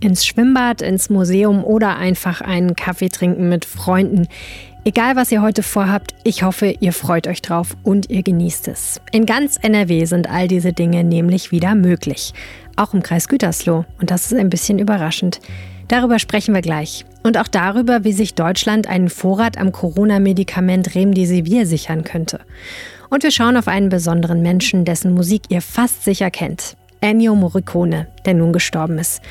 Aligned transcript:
Ins 0.00 0.26
Schwimmbad, 0.26 0.82
ins 0.82 1.08
Museum 1.08 1.64
oder 1.64 1.96
einfach 1.96 2.42
einen 2.42 2.76
Kaffee 2.76 3.08
trinken 3.08 3.48
mit 3.48 3.64
Freunden. 3.64 4.28
Egal, 4.84 5.16
was 5.16 5.32
ihr 5.32 5.40
heute 5.40 5.62
vorhabt, 5.62 6.14
ich 6.22 6.42
hoffe, 6.42 6.74
ihr 6.78 6.92
freut 6.92 7.26
euch 7.26 7.40
drauf 7.40 7.76
und 7.82 8.10
ihr 8.10 8.22
genießt 8.22 8.68
es. 8.68 9.00
In 9.10 9.24
ganz 9.24 9.56
NRW 9.56 10.04
sind 10.04 10.30
all 10.30 10.48
diese 10.48 10.72
Dinge 10.72 11.02
nämlich 11.02 11.50
wieder 11.50 11.74
möglich. 11.74 12.34
Auch 12.76 12.92
im 12.92 13.02
Kreis 13.02 13.26
Gütersloh. 13.26 13.86
Und 13.98 14.10
das 14.10 14.30
ist 14.30 14.38
ein 14.38 14.50
bisschen 14.50 14.78
überraschend. 14.78 15.40
Darüber 15.88 16.18
sprechen 16.18 16.54
wir 16.54 16.62
gleich. 16.62 17.04
Und 17.22 17.38
auch 17.38 17.48
darüber, 17.48 18.04
wie 18.04 18.12
sich 18.12 18.34
Deutschland 18.34 18.86
einen 18.88 19.08
Vorrat 19.08 19.56
am 19.56 19.72
Corona-Medikament 19.72 20.94
Remdesivir 20.94 21.66
sichern 21.66 22.04
könnte. 22.04 22.40
Und 23.08 23.22
wir 23.22 23.30
schauen 23.30 23.56
auf 23.56 23.66
einen 23.66 23.88
besonderen 23.88 24.42
Menschen, 24.42 24.84
dessen 24.84 25.14
Musik 25.14 25.44
ihr 25.48 25.62
fast 25.62 26.04
sicher 26.04 26.30
kennt. 26.30 26.76
Ennio 27.00 27.34
Morricone, 27.34 28.08
der 28.24 28.34
nun 28.34 28.52
gestorben 28.52 28.98
ist. 28.98 29.22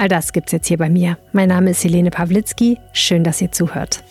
All 0.00 0.08
das 0.08 0.32
gibt's 0.32 0.50
jetzt 0.52 0.66
hier 0.66 0.78
bei 0.78 0.88
mir. 0.88 1.18
Mein 1.32 1.50
Name 1.50 1.72
ist 1.72 1.84
Helene 1.84 2.08
Pawlitzki. 2.08 2.78
Schön, 2.94 3.22
dass 3.22 3.42
ihr 3.42 3.52
zuhört. 3.52 4.02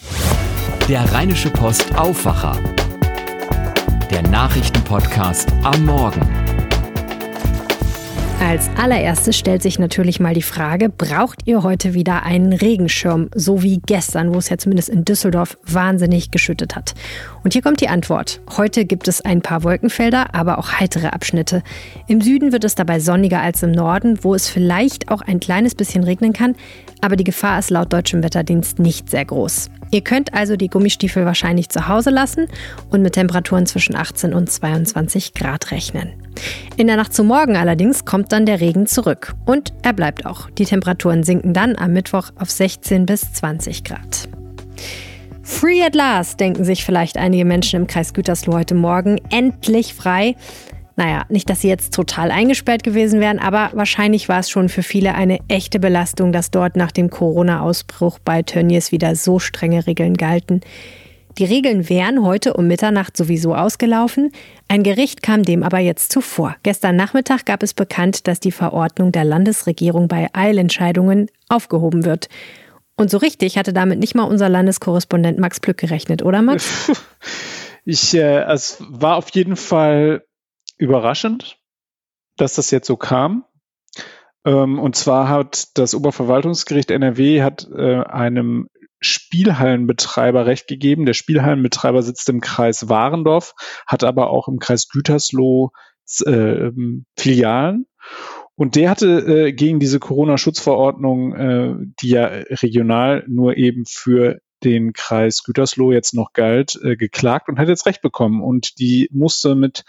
Der 0.87 1.11
Rheinische 1.11 1.49
Post 1.49 1.97
Aufwacher. 1.97 2.55
Der 4.11 4.21
Nachrichtenpodcast 4.21 5.51
am 5.63 5.85
Morgen. 5.85 6.21
Als 8.41 8.69
allererstes 8.77 9.37
stellt 9.37 9.61
sich 9.61 9.79
natürlich 9.79 10.21
mal 10.21 10.33
die 10.33 10.41
Frage, 10.41 10.89
braucht 10.89 11.45
ihr 11.45 11.61
heute 11.61 11.93
wieder 11.93 12.23
einen 12.23 12.53
Regenschirm, 12.53 13.29
so 13.35 13.63
wie 13.63 13.81
gestern, 13.85 14.33
wo 14.33 14.37
es 14.37 14.47
ja 14.47 14.57
zumindest 14.57 14.87
in 14.87 15.03
Düsseldorf 15.03 15.57
wahnsinnig 15.63 16.31
geschüttet 16.31 16.75
hat? 16.75 16.95
Und 17.43 17.51
hier 17.51 17.61
kommt 17.61 17.81
die 17.81 17.89
Antwort. 17.89 18.39
Heute 18.55 18.85
gibt 18.85 19.09
es 19.09 19.19
ein 19.21 19.41
paar 19.41 19.63
Wolkenfelder, 19.63 20.33
aber 20.33 20.57
auch 20.57 20.79
heitere 20.79 21.09
Abschnitte. 21.09 21.63
Im 22.07 22.21
Süden 22.21 22.53
wird 22.53 22.63
es 22.63 22.75
dabei 22.75 23.01
sonniger 23.01 23.41
als 23.41 23.61
im 23.61 23.71
Norden, 23.71 24.23
wo 24.23 24.33
es 24.33 24.47
vielleicht 24.47 25.11
auch 25.11 25.21
ein 25.21 25.41
kleines 25.41 25.75
bisschen 25.75 26.05
regnen 26.05 26.31
kann, 26.31 26.55
aber 27.01 27.17
die 27.17 27.25
Gefahr 27.25 27.59
ist 27.59 27.69
laut 27.69 27.91
deutschem 27.91 28.23
Wetterdienst 28.23 28.79
nicht 28.79 29.09
sehr 29.09 29.25
groß. 29.25 29.69
Ihr 29.91 30.01
könnt 30.01 30.33
also 30.33 30.55
die 30.55 30.69
Gummistiefel 30.69 31.25
wahrscheinlich 31.25 31.69
zu 31.69 31.89
Hause 31.89 32.09
lassen 32.09 32.47
und 32.89 33.01
mit 33.01 33.13
Temperaturen 33.13 33.65
zwischen 33.65 33.95
18 33.95 34.33
und 34.33 34.49
22 34.49 35.33
Grad 35.33 35.71
rechnen. 35.71 36.28
In 36.77 36.87
der 36.87 36.95
Nacht 36.95 37.13
zu 37.13 37.23
morgen 37.23 37.55
allerdings 37.55 38.05
kommt 38.05 38.31
dann 38.31 38.45
der 38.45 38.61
Regen 38.61 38.87
zurück 38.87 39.33
und 39.45 39.73
er 39.81 39.93
bleibt 39.93 40.25
auch. 40.25 40.49
Die 40.51 40.65
Temperaturen 40.65 41.23
sinken 41.23 41.53
dann 41.53 41.75
am 41.75 41.93
Mittwoch 41.93 42.31
auf 42.37 42.49
16 42.49 43.05
bis 43.05 43.33
20 43.33 43.83
Grad. 43.83 44.29
Free 45.41 45.81
at 45.83 45.95
last, 45.95 46.39
denken 46.39 46.63
sich 46.63 46.85
vielleicht 46.85 47.17
einige 47.17 47.43
Menschen 47.43 47.81
im 47.81 47.87
Kreis 47.87 48.13
Gütersloh 48.13 48.53
heute 48.53 48.75
Morgen. 48.75 49.19
Endlich 49.29 49.93
frei. 49.93 50.35
Naja, 50.95 51.23
nicht, 51.29 51.49
dass 51.49 51.61
sie 51.61 51.69
jetzt 51.69 51.93
total 51.93 52.29
eingesperrt 52.29 52.83
gewesen 52.83 53.21
wären, 53.21 53.39
aber 53.39 53.71
wahrscheinlich 53.73 54.27
war 54.27 54.39
es 54.39 54.49
schon 54.49 54.67
für 54.67 54.83
viele 54.83 55.15
eine 55.15 55.39
echte 55.47 55.79
Belastung, 55.79 56.33
dass 56.33 56.51
dort 56.51 56.75
nach 56.75 56.91
dem 56.91 57.09
Corona-Ausbruch 57.09 58.19
bei 58.19 58.43
Tönnies 58.43 58.91
wieder 58.91 59.15
so 59.15 59.39
strenge 59.39 59.87
Regeln 59.87 60.15
galten. 60.15 60.59
Die 61.39 61.45
Regeln 61.45 61.87
wären 61.87 62.25
heute 62.25 62.55
um 62.55 62.67
Mitternacht 62.67 63.15
sowieso 63.15 63.55
ausgelaufen. 63.55 64.33
Ein 64.67 64.83
Gericht 64.83 65.23
kam 65.23 65.43
dem 65.43 65.63
aber 65.63 65.79
jetzt 65.79 66.11
zuvor. 66.11 66.57
Gestern 66.63 66.97
Nachmittag 66.97 67.45
gab 67.45 67.63
es 67.63 67.73
bekannt, 67.73 68.27
dass 68.27 68.41
die 68.41 68.51
Verordnung 68.51 69.13
der 69.13 69.23
Landesregierung 69.23 70.09
bei 70.09 70.27
Eilentscheidungen 70.33 71.31
aufgehoben 71.47 72.03
wird. 72.03 72.27
Und 72.97 73.09
so 73.09 73.17
richtig 73.17 73.57
hatte 73.57 73.71
damit 73.71 73.99
nicht 73.99 74.15
mal 74.15 74.25
unser 74.25 74.49
Landeskorrespondent 74.49 75.39
Max 75.39 75.61
Plück 75.61 75.77
gerechnet, 75.77 76.21
oder 76.23 76.41
Max? 76.41 76.91
Ich, 77.85 78.13
äh, 78.13 78.41
es 78.41 78.83
war 78.87 79.15
auf 79.15 79.29
jeden 79.29 79.55
Fall 79.55 80.23
überraschend, 80.77 81.57
dass 82.35 82.53
das 82.53 82.69
jetzt 82.69 82.85
so 82.85 82.97
kam. 82.97 83.45
Ähm, 84.45 84.77
und 84.77 84.95
zwar 84.95 85.29
hat 85.29 85.77
das 85.77 85.95
Oberverwaltungsgericht 85.95 86.91
NRW 86.91 87.41
hat 87.41 87.67
äh, 87.71 88.01
einem 88.03 88.67
Spielhallenbetreiber 88.99 90.45
recht 90.45 90.67
gegeben. 90.67 91.05
Der 91.05 91.13
Spielhallenbetreiber 91.13 92.01
sitzt 92.01 92.29
im 92.29 92.41
Kreis 92.41 92.89
Warendorf, 92.89 93.55
hat 93.87 94.03
aber 94.03 94.29
auch 94.29 94.47
im 94.47 94.59
Kreis 94.59 94.89
Gütersloh 94.89 95.71
äh, 96.25 96.71
Filialen. 97.17 97.85
Und 98.55 98.75
der 98.75 98.89
hatte 98.89 99.07
äh, 99.19 99.53
gegen 99.53 99.79
diese 99.79 99.99
Corona-Schutzverordnung, 99.99 101.33
äh, 101.33 101.75
die 102.01 102.09
ja 102.09 102.25
regional 102.25 103.23
nur 103.27 103.55
eben 103.55 103.85
für 103.85 104.41
den 104.63 104.91
Kreis 104.91 105.43
Gütersloh 105.43 105.93
jetzt 105.93 106.13
noch 106.13 106.33
galt, 106.33 106.77
äh, 106.83 106.97
geklagt 106.97 107.47
und 107.47 107.57
hat 107.57 107.69
jetzt 107.69 107.85
Recht 107.85 108.01
bekommen. 108.01 108.41
Und 108.41 108.79
die 108.79 109.07
musste 109.13 109.55
mit 109.55 109.85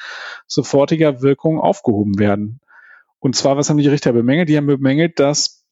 sofortiger 0.47 1.23
Wirkung 1.23 1.59
aufgehoben 1.59 2.19
werden. 2.19 2.61
Und 3.19 3.35
zwar, 3.35 3.57
was 3.57 3.69
haben 3.69 3.79
die 3.79 3.89
Richter 3.89 4.13
bemängelt? 4.13 4.49
Die 4.49 4.57
haben 4.57 4.67
bemängelt, 4.67 5.19
dass 5.19 5.67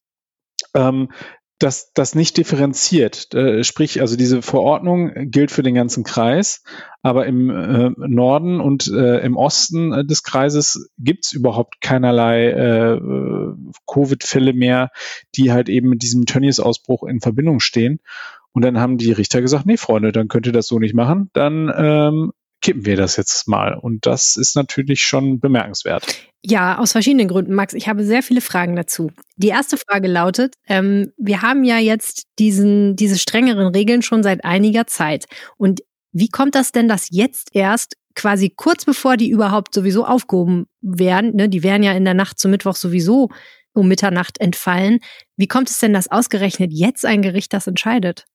ähm, 0.75 1.11
dass 1.59 1.93
das 1.93 2.15
nicht 2.15 2.37
differenziert. 2.37 3.35
Äh, 3.35 3.65
sprich, 3.65 4.01
also 4.01 4.17
diese 4.17 4.43
Verordnung 4.43 5.31
gilt 5.31 5.51
für 5.51 5.63
den 5.63 5.75
ganzen 5.75 6.05
Kreis, 6.05 6.63
aber 7.03 7.27
im 7.27 7.51
äh, 7.51 7.91
Norden 7.97 8.61
und 8.61 8.87
äh, 8.89 9.19
im 9.19 9.37
Osten 9.37 9.93
äh, 9.93 10.05
des 10.05 10.23
Kreises 10.23 10.91
gibt's 10.99 11.33
überhaupt 11.33 11.81
keinerlei 11.81 12.49
äh, 12.51 13.01
Covid-Fälle 13.87 14.53
mehr, 14.53 14.91
die 15.35 15.53
halt 15.53 15.69
eben 15.69 15.89
mit 15.89 16.03
diesem 16.03 16.27
Tönnies-Ausbruch 16.27 17.03
in 17.05 17.21
Verbindung 17.21 17.61
stehen. 17.61 18.01
Und 18.53 18.65
dann 18.65 18.81
haben 18.81 18.99
die 18.99 19.13
Richter 19.13 19.41
gesagt, 19.41 19.67
nee, 19.67 19.77
Freunde, 19.77 20.13
dann 20.13 20.29
könnt 20.29 20.47
ihr 20.47 20.53
das 20.53 20.67
so 20.67 20.79
nicht 20.79 20.95
machen. 20.95 21.31
Dann 21.33 21.73
ähm, 21.77 22.33
kippen 22.61 22.85
wir 22.85 22.97
das 22.97 23.17
jetzt 23.17 23.49
mal. 23.49 23.75
Und 23.75 24.07
das 24.07 24.37
ist 24.37 24.57
natürlich 24.57 25.03
schon 25.03 25.41
bemerkenswert. 25.41 26.07
Ja, 26.43 26.79
aus 26.79 26.93
verschiedenen 26.93 27.29
Gründen, 27.29 27.55
Max. 27.55 27.75
Ich 27.75 27.89
habe 27.89 28.05
sehr 28.05 28.23
viele 28.23 28.41
Fragen 28.41 28.77
dazu. 28.77 29.11
Die 29.37 29.49
erste 29.49 29.77
Frage 29.77 30.09
lautet, 30.09 30.55
ähm, 30.67 31.13
wir 31.17 31.43
haben 31.43 31.65
ja 31.65 31.79
jetzt 31.79 32.25
diesen, 32.39 32.97
diese 32.97 33.19
strengeren 33.19 33.69
Regeln 33.75 34.03
schon 34.03 34.23
seit 34.23 34.45
einiger 34.45 34.87
Zeit. 34.87 35.27
Und 35.57 35.81
wie 36.13 36.29
kommt 36.29 36.55
das 36.55 36.73
denn, 36.73 36.89
dass 36.89 37.09
jetzt 37.11 37.51
erst 37.55 37.95
quasi 38.15 38.51
kurz 38.55 38.85
bevor 38.85 39.17
die 39.17 39.31
überhaupt 39.31 39.75
sowieso 39.75 40.05
aufgehoben 40.05 40.67
werden, 40.81 41.37
ne, 41.37 41.49
die 41.49 41.63
wären 41.63 41.83
ja 41.83 41.93
in 41.93 42.05
der 42.05 42.15
Nacht 42.15 42.39
zum 42.39 42.51
Mittwoch 42.51 42.75
sowieso 42.75 43.29
um 43.75 43.87
Mitternacht 43.87 44.41
entfallen, 44.41 44.99
wie 45.37 45.47
kommt 45.47 45.71
es 45.71 45.79
denn, 45.79 45.93
dass 45.93 46.11
ausgerechnet 46.11 46.73
jetzt 46.73 47.05
ein 47.05 47.23
Gericht 47.23 47.53
das 47.53 47.69
entscheidet? 47.69 48.27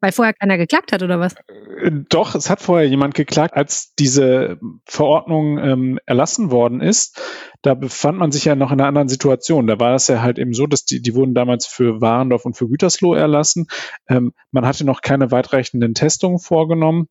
Weil 0.00 0.12
vorher 0.12 0.34
keiner 0.34 0.58
geklagt 0.58 0.92
hat, 0.92 1.02
oder 1.02 1.18
was? 1.18 1.34
Äh, 1.82 1.90
doch, 2.08 2.34
es 2.34 2.50
hat 2.50 2.60
vorher 2.60 2.88
jemand 2.88 3.14
geklagt, 3.14 3.54
als 3.54 3.94
diese 3.98 4.58
Verordnung 4.84 5.58
ähm, 5.58 5.98
erlassen 6.06 6.50
worden 6.50 6.80
ist. 6.80 7.20
Da 7.62 7.74
befand 7.74 8.18
man 8.18 8.30
sich 8.30 8.44
ja 8.44 8.54
noch 8.54 8.70
in 8.70 8.80
einer 8.80 8.88
anderen 8.88 9.08
Situation. 9.08 9.66
Da 9.66 9.80
war 9.80 9.94
es 9.94 10.06
ja 10.06 10.22
halt 10.22 10.38
eben 10.38 10.54
so, 10.54 10.66
dass 10.66 10.84
die, 10.84 11.02
die 11.02 11.14
wurden 11.14 11.34
damals 11.34 11.66
für 11.66 12.00
Warendorf 12.00 12.44
und 12.44 12.56
für 12.56 12.68
Gütersloh 12.68 13.14
erlassen. 13.14 13.66
Ähm, 14.08 14.32
man 14.52 14.66
hatte 14.66 14.84
noch 14.84 15.00
keine 15.00 15.30
weitreichenden 15.30 15.94
Testungen 15.94 16.38
vorgenommen. 16.38 17.08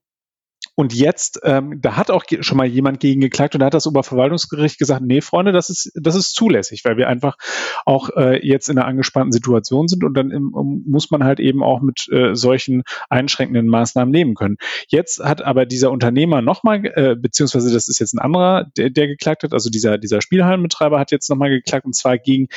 Und 0.80 0.94
jetzt, 0.94 1.40
ähm, 1.44 1.82
da 1.82 1.98
hat 1.98 2.12
auch 2.12 2.24
schon 2.42 2.56
mal 2.56 2.68
jemand 2.68 3.00
gegen 3.00 3.20
geklagt 3.20 3.56
und 3.56 3.62
da 3.62 3.66
hat 3.66 3.74
das 3.74 3.88
Oberverwaltungsgericht 3.88 4.78
gesagt, 4.78 5.02
nee, 5.02 5.22
Freunde, 5.22 5.52
das 5.52 5.72
ist, 5.72 5.92
das 5.96 6.14
ist 6.14 6.36
zulässig, 6.36 6.86
weil 6.86 6.98
wir 6.98 7.08
einfach 7.08 7.36
auch 7.84 8.12
äh, 8.16 8.46
jetzt 8.48 8.70
in 8.70 8.78
einer 8.78 8.88
angespannten 8.88 9.32
Situation 9.32 9.88
sind 9.88 10.04
und 10.04 10.14
dann 10.14 10.30
im, 10.30 10.52
muss 10.86 11.10
man 11.10 11.24
halt 11.24 11.40
eben 11.40 11.64
auch 11.64 11.82
mit 11.82 12.08
äh, 12.12 12.36
solchen 12.36 12.84
einschränkenden 13.10 13.66
Maßnahmen 13.66 14.14
leben 14.14 14.36
können. 14.36 14.58
Jetzt 14.88 15.20
hat 15.20 15.42
aber 15.42 15.66
dieser 15.66 15.90
Unternehmer 15.90 16.44
nochmal, 16.44 16.86
äh, 16.86 17.16
beziehungsweise 17.16 17.74
das 17.74 17.88
ist 17.88 17.98
jetzt 17.98 18.14
ein 18.14 18.20
anderer, 18.20 18.68
der, 18.78 18.92
der 18.92 19.08
geklagt 19.08 19.42
hat, 19.42 19.54
also 19.54 19.72
dieser, 19.72 19.98
dieser 19.98 20.22
Spielhallenbetreiber 20.22 21.00
hat 21.00 21.12
jetzt 21.12 21.28
nochmal 21.32 21.50
geklagt 21.50 21.88
und 21.88 21.96
zwar 21.96 22.20
gegen 22.20 22.50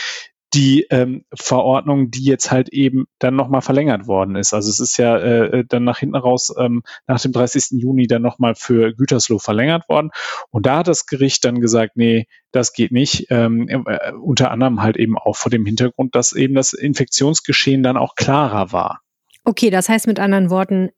die 0.52 0.86
ähm, 0.90 1.24
Verordnung, 1.32 2.10
die 2.10 2.24
jetzt 2.24 2.50
halt 2.50 2.70
eben 2.70 3.06
dann 3.18 3.36
nochmal 3.36 3.62
verlängert 3.62 4.06
worden 4.06 4.36
ist. 4.36 4.52
Also 4.52 4.68
es 4.68 4.80
ist 4.80 4.96
ja 4.96 5.16
äh, 5.18 5.64
dann 5.68 5.84
nach 5.84 5.98
hinten 5.98 6.16
raus 6.16 6.52
ähm, 6.58 6.82
nach 7.06 7.20
dem 7.20 7.32
30. 7.32 7.80
Juni 7.80 8.06
dann 8.06 8.22
nochmal 8.22 8.54
für 8.54 8.92
Gütersloh 8.92 9.38
verlängert 9.38 9.88
worden. 9.88 10.10
Und 10.50 10.66
da 10.66 10.78
hat 10.78 10.88
das 10.88 11.06
Gericht 11.06 11.44
dann 11.44 11.60
gesagt, 11.60 11.96
nee, 11.96 12.26
das 12.52 12.72
geht 12.72 12.90
nicht. 12.90 13.26
Ähm, 13.30 13.68
äh, 13.68 14.12
unter 14.12 14.50
anderem 14.50 14.82
halt 14.82 14.96
eben 14.96 15.16
auch 15.16 15.36
vor 15.36 15.50
dem 15.50 15.64
Hintergrund, 15.66 16.14
dass 16.14 16.32
eben 16.32 16.54
das 16.54 16.72
Infektionsgeschehen 16.72 17.82
dann 17.82 17.96
auch 17.96 18.16
klarer 18.16 18.72
war. 18.72 19.00
Okay, 19.44 19.70
das 19.70 19.88
heißt 19.88 20.06
mit 20.06 20.18
anderen 20.18 20.50
Worten, 20.50 20.90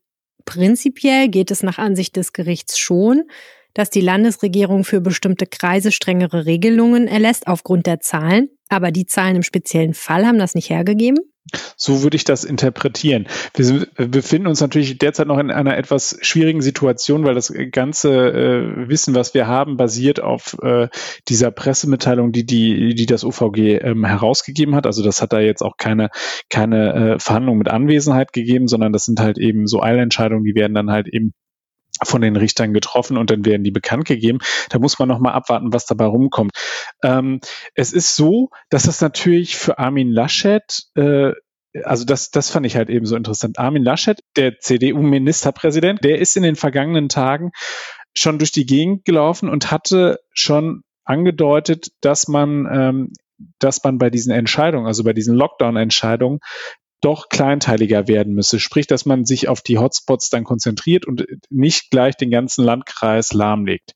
prinzipiell 0.45 1.29
geht 1.29 1.51
es 1.51 1.63
nach 1.63 1.77
Ansicht 1.77 2.15
des 2.15 2.33
Gerichts 2.33 2.77
schon 2.77 3.23
dass 3.73 3.89
die 3.89 4.01
Landesregierung 4.01 4.83
für 4.83 5.01
bestimmte 5.01 5.45
Kreise 5.45 5.91
strengere 5.91 6.45
Regelungen 6.45 7.07
erlässt 7.07 7.47
aufgrund 7.47 7.85
der 7.85 7.99
Zahlen. 7.99 8.49
Aber 8.69 8.91
die 8.91 9.05
Zahlen 9.05 9.37
im 9.37 9.43
speziellen 9.43 9.93
Fall 9.93 10.25
haben 10.25 10.39
das 10.39 10.55
nicht 10.55 10.69
hergegeben? 10.69 11.19
So 11.75 12.03
würde 12.03 12.15
ich 12.15 12.23
das 12.23 12.45
interpretieren. 12.45 13.27
Wir 13.53 13.85
befinden 14.07 14.47
uns 14.47 14.61
natürlich 14.61 14.97
derzeit 14.97 15.27
noch 15.27 15.37
in 15.37 15.51
einer 15.51 15.77
etwas 15.77 16.17
schwierigen 16.21 16.61
Situation, 16.61 17.25
weil 17.25 17.35
das 17.35 17.53
ganze 17.71 18.09
äh, 18.11 18.89
Wissen, 18.89 19.13
was 19.13 19.33
wir 19.33 19.45
haben, 19.45 19.75
basiert 19.75 20.21
auf 20.21 20.57
äh, 20.61 20.87
dieser 21.27 21.51
Pressemitteilung, 21.51 22.31
die, 22.31 22.45
die, 22.45 22.95
die 22.95 23.05
das 23.05 23.25
OVG 23.25 23.81
ähm, 23.81 24.05
herausgegeben 24.05 24.73
hat. 24.73 24.85
Also 24.85 25.03
das 25.03 25.21
hat 25.21 25.33
da 25.33 25.41
jetzt 25.41 25.61
auch 25.61 25.75
keine, 25.77 26.09
keine 26.49 26.93
äh, 27.15 27.19
Verhandlung 27.19 27.57
mit 27.57 27.67
Anwesenheit 27.67 28.31
gegeben, 28.31 28.67
sondern 28.67 28.93
das 28.93 29.03
sind 29.03 29.19
halt 29.19 29.37
eben 29.37 29.67
so 29.67 29.81
Eilentscheidungen, 29.81 30.45
die 30.45 30.55
werden 30.55 30.73
dann 30.73 30.91
halt 30.91 31.07
eben 31.09 31.33
von 32.03 32.21
den 32.21 32.35
Richtern 32.35 32.73
getroffen 32.73 33.17
und 33.17 33.29
dann 33.29 33.45
werden 33.45 33.63
die 33.63 33.71
bekannt 33.71 34.05
gegeben. 34.05 34.39
Da 34.69 34.79
muss 34.79 34.99
man 34.99 35.07
nochmal 35.07 35.33
abwarten, 35.33 35.73
was 35.73 35.85
dabei 35.85 36.05
rumkommt. 36.05 36.51
Ähm, 37.03 37.39
es 37.75 37.93
ist 37.93 38.15
so, 38.15 38.49
dass 38.69 38.83
das 38.83 39.01
natürlich 39.01 39.55
für 39.55 39.77
Armin 39.77 40.11
Laschet 40.11 40.63
äh, 40.95 41.33
also 41.83 42.05
das, 42.05 42.29
das 42.29 42.49
fand 42.49 42.65
ich 42.65 42.75
halt 42.75 42.89
eben 42.89 43.05
so 43.05 43.15
interessant. 43.15 43.57
Armin 43.57 43.83
Laschet, 43.83 44.19
der 44.35 44.59
CDU-Ministerpräsident, 44.59 46.03
der 46.03 46.19
ist 46.19 46.37
in 46.37 46.43
den 46.43 46.55
vergangenen 46.55 47.09
Tagen 47.09 47.51
schon 48.15 48.37
durch 48.37 48.51
die 48.51 48.65
Gegend 48.65 49.05
gelaufen 49.05 49.49
und 49.49 49.71
hatte 49.71 50.19
schon 50.33 50.83
angedeutet, 51.03 51.89
dass 52.01 52.27
man, 52.27 52.67
ähm, 52.71 53.13
dass 53.59 53.83
man 53.83 53.97
bei 53.97 54.09
diesen 54.09 54.31
Entscheidungen, 54.31 54.85
also 54.85 55.03
bei 55.03 55.13
diesen 55.13 55.35
Lockdown-Entscheidungen, 55.35 56.39
doch 57.03 57.29
kleinteiliger 57.29 58.07
werden 58.07 58.33
müsse. 58.33 58.59
Sprich, 58.59 58.87
dass 58.87 59.05
man 59.05 59.25
sich 59.25 59.47
auf 59.47 59.61
die 59.61 59.77
Hotspots 59.77 60.29
dann 60.29 60.43
konzentriert 60.43 61.05
und 61.05 61.25
nicht 61.49 61.91
gleich 61.91 62.15
den 62.15 62.31
ganzen 62.31 62.63
Landkreis 62.63 63.33
lahmlegt. 63.33 63.93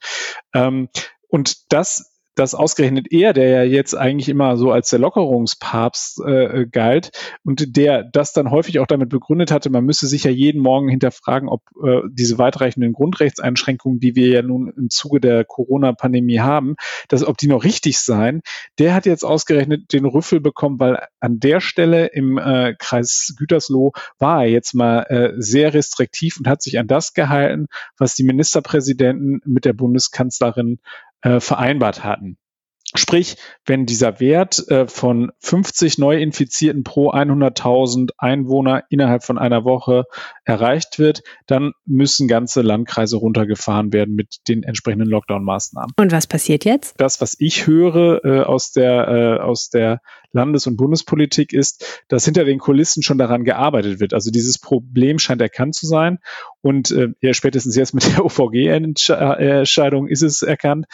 Ähm, 0.53 0.89
und 1.29 1.71
das 1.71 2.16
dass 2.37 2.53
ausgerechnet 2.53 3.07
er, 3.11 3.33
der 3.33 3.49
ja 3.49 3.63
jetzt 3.63 3.95
eigentlich 3.95 4.29
immer 4.29 4.57
so 4.57 4.71
als 4.71 4.89
der 4.89 4.99
Lockerungspapst 4.99 6.21
äh, 6.21 6.67
galt 6.71 7.11
und 7.43 7.75
der 7.75 8.03
das 8.03 8.31
dann 8.31 8.51
häufig 8.51 8.79
auch 8.79 8.85
damit 8.85 9.09
begründet 9.09 9.51
hatte, 9.51 9.71
man 9.71 9.83
müsse 9.83 10.07
sich 10.07 10.23
ja 10.23 10.31
jeden 10.31 10.61
Morgen 10.61 10.87
hinterfragen, 10.87 11.49
ob 11.49 11.63
äh, 11.83 12.01
diese 12.11 12.37
weitreichenden 12.37 12.93
Grundrechtseinschränkungen, 12.93 13.99
die 13.99 14.15
wir 14.15 14.27
ja 14.27 14.41
nun 14.43 14.71
im 14.77 14.89
Zuge 14.91 15.19
der 15.19 15.45
Corona-Pandemie 15.45 16.39
haben, 16.39 16.75
dass 17.07 17.25
ob 17.25 17.37
die 17.37 17.47
noch 17.47 17.63
richtig 17.63 17.99
seien, 17.99 18.41
der 18.77 18.93
hat 18.93 19.07
jetzt 19.07 19.23
ausgerechnet 19.23 19.91
den 19.91 20.05
Rüffel 20.05 20.39
bekommen, 20.39 20.79
weil 20.79 20.99
an 21.19 21.39
der 21.39 21.59
Stelle 21.59 22.05
im 22.05 22.37
äh, 22.37 22.75
Kreis 22.77 23.33
Gütersloh 23.37 23.93
war 24.19 24.43
er 24.43 24.49
jetzt 24.49 24.75
mal 24.75 25.01
äh, 25.09 25.33
sehr 25.37 25.73
restriktiv 25.73 26.37
und 26.37 26.47
hat 26.47 26.61
sich 26.61 26.77
an 26.77 26.87
das 26.87 27.13
gehalten, 27.13 27.65
was 27.97 28.13
die 28.13 28.23
Ministerpräsidenten 28.23 29.41
mit 29.45 29.65
der 29.65 29.73
Bundeskanzlerin 29.73 30.79
äh, 31.21 31.39
vereinbart 31.39 32.03
hatten. 32.03 32.37
Sprich, 32.95 33.35
wenn 33.65 33.85
dieser 33.85 34.19
Wert 34.21 34.65
äh, 34.69 34.87
von 34.87 35.31
50 35.39 35.97
Neuinfizierten 35.97 36.83
pro 36.83 37.11
100.000 37.11 38.11
Einwohner 38.17 38.83
innerhalb 38.89 39.23
von 39.23 39.37
einer 39.37 39.65
Woche 39.65 40.05
erreicht 40.47 40.97
wird, 40.97 41.23
dann 41.45 41.73
müssen 41.85 42.27
ganze 42.27 42.61
Landkreise 42.61 43.17
runtergefahren 43.17 43.91
werden 43.91 44.15
mit 44.15 44.37
den 44.47 44.63
entsprechenden 44.63 45.09
Lockdown-Maßnahmen. 45.09 45.91
Und 45.97 46.11
was 46.13 46.25
passiert 46.25 46.63
jetzt? 46.63 46.95
Das, 46.97 47.19
was 47.19 47.35
ich 47.37 47.67
höre 47.67 48.23
äh, 48.23 48.41
aus 48.43 48.71
der 48.71 49.07
äh, 49.07 49.43
aus 49.43 49.69
der 49.69 49.99
Landes- 50.31 50.65
und 50.65 50.77
Bundespolitik 50.77 51.51
ist, 51.51 52.03
dass 52.07 52.23
hinter 52.25 52.45
den 52.45 52.59
Kulissen 52.59 53.03
schon 53.03 53.17
daran 53.17 53.43
gearbeitet 53.43 53.99
wird. 53.99 54.13
Also 54.13 54.31
dieses 54.31 54.57
Problem 54.59 55.19
scheint 55.19 55.41
erkannt 55.41 55.75
zu 55.75 55.85
sein 55.85 56.19
und 56.61 56.91
äh, 56.91 57.09
ja, 57.21 57.33
spätestens 57.33 57.75
jetzt 57.75 57.93
mit 57.93 58.07
der 58.07 58.23
OVG-Entscheidung 58.25 60.07
ist 60.07 60.21
es 60.21 60.43
erkannt, 60.43 60.85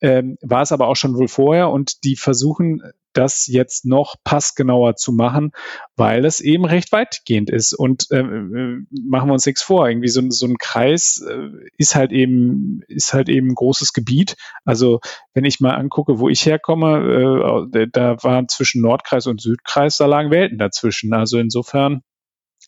ähm, 0.00 0.36
war 0.40 0.62
es 0.62 0.70
aber 0.70 0.86
auch 0.86 0.96
schon 0.96 1.16
wohl 1.16 1.28
vorher 1.28 1.70
und 1.70 2.04
die 2.04 2.14
versuchen 2.14 2.82
das 3.12 3.46
jetzt 3.46 3.84
noch 3.84 4.16
passgenauer 4.24 4.96
zu 4.96 5.12
machen, 5.12 5.52
weil 5.96 6.24
es 6.24 6.40
eben 6.40 6.64
recht 6.64 6.92
weitgehend 6.92 7.50
ist. 7.50 7.72
Und 7.72 8.06
äh, 8.10 8.18
äh, 8.18 8.84
machen 8.90 9.28
wir 9.28 9.32
uns 9.32 9.46
nichts 9.46 9.62
vor, 9.62 9.88
irgendwie 9.88 10.08
so, 10.08 10.22
so 10.30 10.46
ein 10.46 10.58
Kreis 10.58 11.24
äh, 11.28 11.48
ist 11.76 11.94
halt 11.94 12.12
eben, 12.12 12.80
ist 12.88 13.12
halt 13.12 13.28
eben 13.28 13.48
ein 13.48 13.54
großes 13.54 13.92
Gebiet. 13.92 14.36
Also 14.64 15.00
wenn 15.34 15.44
ich 15.44 15.60
mal 15.60 15.74
angucke, 15.74 16.18
wo 16.18 16.28
ich 16.28 16.46
herkomme, 16.46 17.68
äh, 17.72 17.86
da 17.90 18.16
waren 18.22 18.48
zwischen 18.48 18.82
Nordkreis 18.82 19.26
und 19.26 19.40
Südkreis, 19.40 19.96
da 19.96 20.06
lagen 20.06 20.30
Welten 20.30 20.58
dazwischen. 20.58 21.12
Also 21.12 21.38
insofern 21.38 22.02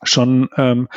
schon 0.02 0.48
ähm, 0.56 0.88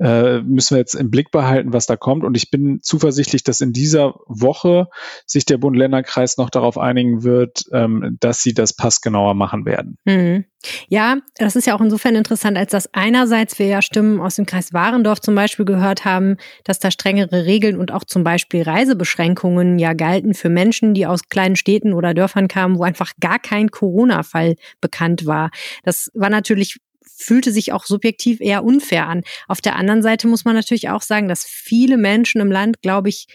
äh, 0.00 0.40
müssen 0.40 0.74
wir 0.74 0.78
jetzt 0.78 0.94
im 0.94 1.10
Blick 1.10 1.30
behalten, 1.30 1.72
was 1.72 1.86
da 1.86 1.96
kommt. 1.96 2.24
Und 2.24 2.36
ich 2.36 2.50
bin 2.50 2.80
zuversichtlich, 2.82 3.44
dass 3.44 3.60
in 3.60 3.72
dieser 3.72 4.14
Woche 4.26 4.88
sich 5.26 5.44
der 5.44 5.58
Bund-Länder-Kreis 5.58 6.36
noch 6.36 6.50
darauf 6.50 6.78
einigen 6.78 7.22
wird, 7.22 7.64
ähm, 7.72 8.16
dass 8.20 8.42
sie 8.42 8.54
das 8.54 8.74
passgenauer 8.74 9.34
machen 9.34 9.64
werden. 9.64 9.98
Mhm. 10.04 10.44
Ja, 10.88 11.18
das 11.36 11.56
ist 11.56 11.66
ja 11.66 11.76
auch 11.76 11.80
insofern 11.80 12.14
interessant, 12.14 12.56
als 12.56 12.70
dass 12.70 12.92
einerseits 12.94 13.58
wir 13.58 13.66
ja 13.66 13.82
Stimmen 13.82 14.20
aus 14.20 14.36
dem 14.36 14.46
Kreis 14.46 14.72
Warendorf 14.72 15.20
zum 15.20 15.34
Beispiel 15.34 15.66
gehört 15.66 16.04
haben, 16.04 16.38
dass 16.64 16.78
da 16.78 16.90
strengere 16.90 17.44
Regeln 17.44 17.78
und 17.78 17.92
auch 17.92 18.04
zum 18.04 18.24
Beispiel 18.24 18.62
Reisebeschränkungen 18.62 19.78
ja 19.78 19.92
galten 19.92 20.34
für 20.34 20.48
Menschen, 20.48 20.94
die 20.94 21.06
aus 21.06 21.28
kleinen 21.28 21.56
Städten 21.56 21.92
oder 21.92 22.14
Dörfern 22.14 22.48
kamen, 22.48 22.78
wo 22.78 22.82
einfach 22.82 23.12
gar 23.20 23.38
kein 23.38 23.70
Corona-Fall 23.70 24.56
bekannt 24.80 25.26
war. 25.26 25.50
Das 25.82 26.10
war 26.14 26.30
natürlich 26.30 26.80
fühlte 27.04 27.52
sich 27.52 27.72
auch 27.72 27.84
subjektiv 27.84 28.40
eher 28.40 28.64
unfair 28.64 29.08
an. 29.08 29.22
Auf 29.48 29.60
der 29.60 29.76
anderen 29.76 30.02
Seite 30.02 30.28
muss 30.28 30.44
man 30.44 30.54
natürlich 30.54 30.90
auch 30.90 31.02
sagen, 31.02 31.28
dass 31.28 31.44
viele 31.44 31.96
Menschen 31.96 32.40
im 32.40 32.50
Land, 32.50 32.82
glaube 32.82 33.08
ich, 33.08 33.26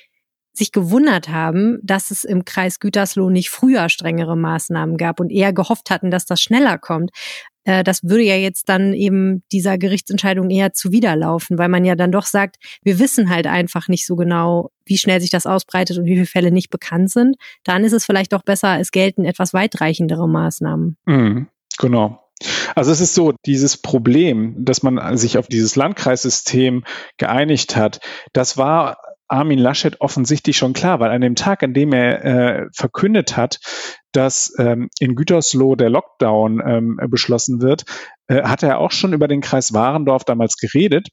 sich 0.54 0.71
gewundert 0.71 1.30
haben, 1.30 1.80
dass 1.83 2.12
es 2.12 2.24
im 2.24 2.45
Kreis 2.45 2.80
Gütersloh 2.80 3.30
nicht 3.30 3.50
früher 3.50 3.89
strengere 3.89 4.36
Maßnahmen 4.36 4.98
gab 4.98 5.19
und 5.19 5.31
eher 5.31 5.54
gehofft 5.54 5.89
hatten, 5.89 6.12
dass 6.12 6.25
das 6.25 6.42
schneller 6.42 6.77
kommt. 6.77 7.12
Äh, 7.63 7.83
das 7.83 8.04
würde 8.04 8.24
ja 8.24 8.36
jetzt 8.36 8.68
dann 8.68 8.94
eben 8.94 9.44
dieser 9.51 9.77
Gerichtsentscheidung 9.77 10.50
eher 10.50 10.74
zuwiderlaufen, 10.74 11.57
weil 11.57 11.69
man 11.69 11.86
ja 11.86 11.95
dann 11.95 12.12
doch 12.12 12.25
sagt, 12.25 12.57
wir 12.83 13.00
wissen 13.00 13.30
halt 13.30 13.48
einfach 13.48 13.88
nicht 13.88 14.06
so 14.06 14.15
genau, 14.15 14.72
wie 14.86 14.98
schnell 14.98 15.22
sich 15.22 15.30
das 15.30 15.45
ausbreitet 15.45 15.98
und 15.98 16.06
wie 16.06 16.15
viele 16.15 16.25
Fälle 16.25 16.51
nicht 16.51 16.69
bekannt 16.69 17.12
sind. 17.12 17.38
Dann 17.63 17.83
ist 17.83 17.94
es 17.94 18.06
vielleicht 18.06 18.33
doch 18.33 18.44
besser, 18.44 18.80
es 18.80 18.92
gelten 18.92 19.25
etwas 19.25 19.54
weitreichendere 19.54 20.27
Maßnahmen. 20.27 20.98
Mhm, 21.06 21.48
genau. 21.77 22.28
Also 22.75 22.92
es 22.92 23.01
ist 23.01 23.16
so, 23.16 23.33
dieses 23.45 23.77
Problem, 23.77 24.56
dass 24.66 24.83
man 24.83 25.18
sich 25.18 25.38
auf 25.38 25.48
dieses 25.48 25.75
Landkreissystem 25.75 26.83
geeinigt 27.18 27.75
hat, 27.75 28.00
das 28.33 28.57
war 28.57 28.98
Armin 29.27 29.60
Laschet 29.60 30.01
offensichtlich 30.01 30.57
schon 30.57 30.74
klar, 30.74 31.00
weil 31.00 31.12
an 31.12 31.21
dem 31.21 31.36
Tag, 31.36 31.62
an 31.62 31.74
dem 31.74 31.94
er 31.94 32.25
äh, 32.25 32.66
verkündet 32.74 33.38
hat, 33.38 33.60
dass 34.12 34.54
ähm, 34.57 34.89
in 35.00 35.16
Gütersloh 35.16 35.75
der 35.75 35.92
Lockdown 35.92 36.62
ähm, 36.66 37.00
beschlossen 37.10 37.62
wird, 37.62 37.83
äh, 38.27 38.42
hat 38.42 38.63
er 38.63 38.80
auch 38.80 38.92
schon 38.92 39.13
über 39.13 39.27
den 39.27 39.42
Kreis 39.42 39.72
Warendorf 39.72 40.24
damals 40.24 40.57
geredet 40.57 41.10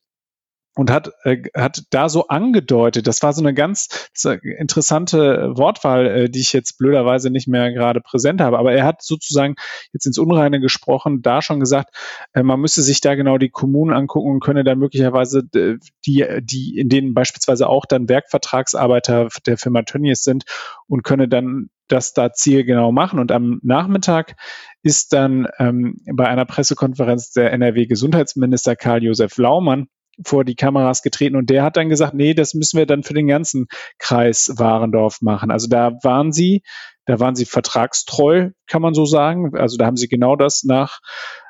und 0.77 0.91
hat, 0.91 1.11
äh, 1.25 1.43
hat 1.57 1.85
da 1.91 2.09
so 2.09 2.29
angedeutet, 2.29 3.07
das 3.07 3.23
war 3.23 3.33
so 3.33 3.41
eine 3.43 3.55
ganz 3.55 4.11
interessante 4.43 5.53
Wortwahl, 5.57 6.07
äh, 6.07 6.29
die 6.29 6.41
ich 6.41 6.53
jetzt 6.53 6.77
blöderweise 6.77 7.31
nicht 7.31 7.49
mehr 7.49 7.73
gerade 7.73 8.01
präsent 8.01 8.43
habe, 8.43 8.59
aber 8.59 8.73
er 8.73 8.85
hat 8.85 9.03
sozusagen 9.03 9.55
jetzt 9.93 10.07
ins 10.07 10.19
Unreine 10.19 10.61
gesprochen, 10.61 11.23
da 11.23 11.41
schon 11.41 11.61
gesagt, 11.61 11.95
äh, 12.35 12.43
man 12.43 12.61
müsse 12.61 12.83
sich 12.83 13.01
da 13.01 13.15
genau 13.15 13.39
die 13.39 13.49
Kommunen 13.49 13.97
angucken 13.97 14.31
und 14.31 14.41
könne 14.41 14.65
dann 14.65 14.79
möglicherweise 14.79 15.43
die, 15.43 15.79
die, 16.05 16.79
in 16.79 16.89
denen 16.91 17.15
beispielsweise 17.15 17.69
auch 17.69 17.87
dann 17.87 18.09
Werkvertragsarbeiter 18.09 19.29
der 19.47 19.57
Firma 19.57 19.83
Tönnies 19.83 20.25
sind 20.25 20.45
und 20.89 21.05
könne 21.05 21.27
dann 21.27 21.71
das 21.89 22.13
da 22.13 22.33
zielgenau 22.33 22.93
machen. 22.93 23.19
Und 23.19 23.33
am 23.33 23.61
Nachmittag 23.63 24.35
ist 24.83 25.13
dann 25.13 25.47
ähm, 25.59 26.01
bei 26.13 26.27
einer 26.27 26.45
Pressekonferenz 26.45 27.31
der 27.31 27.53
NRW-Gesundheitsminister 27.53 28.77
Karl-Josef 28.77 29.37
Laumann 29.39 29.87
vor 30.25 30.45
die 30.45 30.55
Kameras 30.55 31.03
getreten 31.03 31.37
und 31.37 31.51
der 31.51 31.63
hat 31.63 31.77
dann 31.77 31.89
gesagt, 31.89 32.15
nee, 32.15 32.35
das 32.35 32.55
müssen 32.55 32.79
wir 32.79 32.87
dann 32.87 33.03
für 33.03 33.15
den 33.15 33.27
ganzen 33.27 33.67
Kreis 33.99 34.53
Warendorf 34.57 35.21
machen. 35.21 35.51
Also 35.51 35.69
da 35.69 35.93
waren 36.03 36.33
sie, 36.33 36.63
da 37.05 37.21
waren 37.21 37.37
sie 37.37 37.45
vertragstreu, 37.45 38.51
kann 38.67 38.83
man 38.83 38.95
so 38.95 39.05
sagen. 39.05 39.55
Also 39.57 39.77
da 39.77 39.87
haben 39.87 39.97
sie 39.97 40.09
genau 40.09 40.37
das 40.37 40.65
nach 40.65 41.01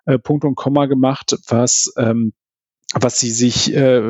äh, 0.05 0.19
Punkt 0.19 0.45
und 0.45 0.57
Komma 0.57 0.87
gemacht, 0.87 1.37
was 1.49 1.93
ähm, 1.97 2.33
was 3.01 3.19
sie 3.19 3.31
sich, 3.31 3.75
äh, 3.75 4.01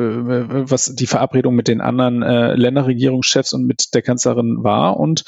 was 0.69 0.95
die 0.95 1.07
Verabredung 1.07 1.55
mit 1.55 1.67
den 1.67 1.81
anderen 1.81 2.23
äh, 2.23 2.55
Länderregierungschefs 2.55 3.53
und 3.53 3.65
mit 3.65 3.93
der 3.93 4.01
Kanzlerin 4.01 4.63
war. 4.63 4.97
Und 4.97 5.23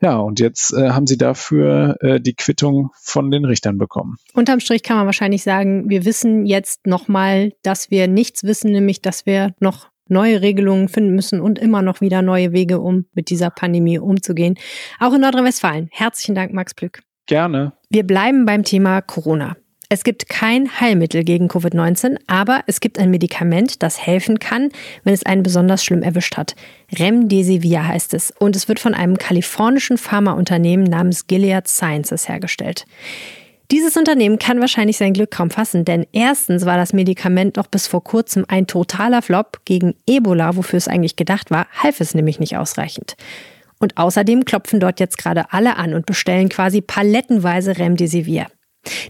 ja, 0.00 0.16
und 0.16 0.40
jetzt 0.40 0.72
äh, 0.72 0.90
haben 0.90 1.06
sie 1.06 1.18
dafür 1.18 1.96
äh, 2.00 2.20
die 2.20 2.34
Quittung 2.34 2.90
von 3.00 3.30
den 3.30 3.44
Richtern 3.44 3.78
bekommen. 3.78 4.16
Unterm 4.32 4.60
Strich 4.60 4.82
kann 4.82 4.96
man 4.96 5.06
wahrscheinlich 5.06 5.42
sagen, 5.42 5.88
wir 5.88 6.04
wissen 6.04 6.46
jetzt 6.46 6.86
nochmal, 6.86 7.52
dass 7.62 7.90
wir 7.90 8.08
nichts 8.08 8.44
wissen, 8.44 8.72
nämlich 8.72 9.02
dass 9.02 9.26
wir 9.26 9.54
noch 9.60 9.88
neue 10.08 10.42
Regelungen 10.42 10.88
finden 10.88 11.14
müssen 11.14 11.40
und 11.40 11.58
immer 11.58 11.82
noch 11.82 12.00
wieder 12.00 12.22
neue 12.22 12.52
Wege, 12.52 12.80
um 12.80 13.06
mit 13.14 13.30
dieser 13.30 13.50
Pandemie 13.50 13.98
umzugehen. 13.98 14.56
Auch 15.00 15.14
in 15.14 15.22
Nordrhein-Westfalen. 15.22 15.88
Herzlichen 15.90 16.34
Dank, 16.34 16.52
Max 16.52 16.74
Plück. 16.74 17.02
Gerne. 17.26 17.72
Wir 17.88 18.04
bleiben 18.04 18.44
beim 18.44 18.64
Thema 18.64 19.00
Corona. 19.00 19.56
Es 19.88 20.02
gibt 20.02 20.28
kein 20.28 20.80
Heilmittel 20.80 21.24
gegen 21.24 21.48
Covid-19, 21.48 22.18
aber 22.26 22.62
es 22.66 22.80
gibt 22.80 22.98
ein 22.98 23.10
Medikament, 23.10 23.82
das 23.82 24.04
helfen 24.04 24.38
kann, 24.38 24.70
wenn 25.04 25.14
es 25.14 25.26
einen 25.26 25.42
besonders 25.42 25.84
schlimm 25.84 26.02
erwischt 26.02 26.36
hat. 26.36 26.56
Remdesivir 26.98 27.86
heißt 27.86 28.14
es 28.14 28.32
und 28.38 28.56
es 28.56 28.66
wird 28.68 28.80
von 28.80 28.94
einem 28.94 29.18
kalifornischen 29.18 29.98
Pharmaunternehmen 29.98 30.86
namens 30.86 31.26
Gilead 31.26 31.68
Sciences 31.68 32.28
hergestellt. 32.28 32.86
Dieses 33.70 33.96
Unternehmen 33.96 34.38
kann 34.38 34.60
wahrscheinlich 34.60 34.98
sein 34.98 35.14
Glück 35.14 35.30
kaum 35.30 35.50
fassen, 35.50 35.84
denn 35.84 36.06
erstens 36.12 36.66
war 36.66 36.76
das 36.76 36.92
Medikament 36.92 37.56
noch 37.56 37.66
bis 37.66 37.86
vor 37.86 38.04
kurzem 38.04 38.44
ein 38.48 38.66
totaler 38.66 39.22
Flop. 39.22 39.60
Gegen 39.64 39.94
Ebola, 40.06 40.56
wofür 40.56 40.76
es 40.76 40.86
eigentlich 40.86 41.16
gedacht 41.16 41.50
war, 41.50 41.66
half 41.82 42.00
es 42.00 42.14
nämlich 42.14 42.38
nicht 42.38 42.56
ausreichend. 42.56 43.16
Und 43.80 43.96
außerdem 43.96 44.44
klopfen 44.44 44.80
dort 44.80 45.00
jetzt 45.00 45.18
gerade 45.18 45.52
alle 45.52 45.76
an 45.76 45.94
und 45.94 46.06
bestellen 46.06 46.50
quasi 46.50 46.82
palettenweise 46.82 47.78
Remdesivir. 47.78 48.46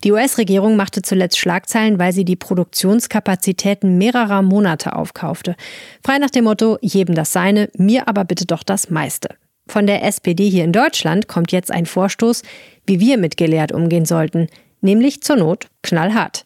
Die 0.02 0.12
US-Regierung 0.12 0.76
machte 0.76 1.02
zuletzt 1.02 1.38
Schlagzeilen, 1.38 1.98
weil 1.98 2.12
sie 2.12 2.24
die 2.24 2.36
Produktionskapazitäten 2.36 3.98
mehrerer 3.98 4.42
Monate 4.42 4.94
aufkaufte. 4.96 5.56
Frei 6.04 6.18
nach 6.18 6.30
dem 6.30 6.44
Motto, 6.44 6.78
jedem 6.80 7.14
das 7.14 7.32
seine, 7.32 7.70
mir 7.76 8.08
aber 8.08 8.24
bitte 8.24 8.46
doch 8.46 8.62
das 8.62 8.90
meiste. 8.90 9.28
Von 9.66 9.86
der 9.86 10.04
SPD 10.04 10.48
hier 10.48 10.64
in 10.64 10.72
Deutschland 10.72 11.26
kommt 11.26 11.52
jetzt 11.52 11.70
ein 11.70 11.86
Vorstoß, 11.86 12.42
wie 12.86 13.00
wir 13.00 13.16
mit 13.16 13.36
Gilead 13.36 13.72
umgehen 13.72 14.04
sollten, 14.04 14.48
nämlich 14.80 15.22
zur 15.22 15.36
Not 15.36 15.68
knallhart. 15.82 16.44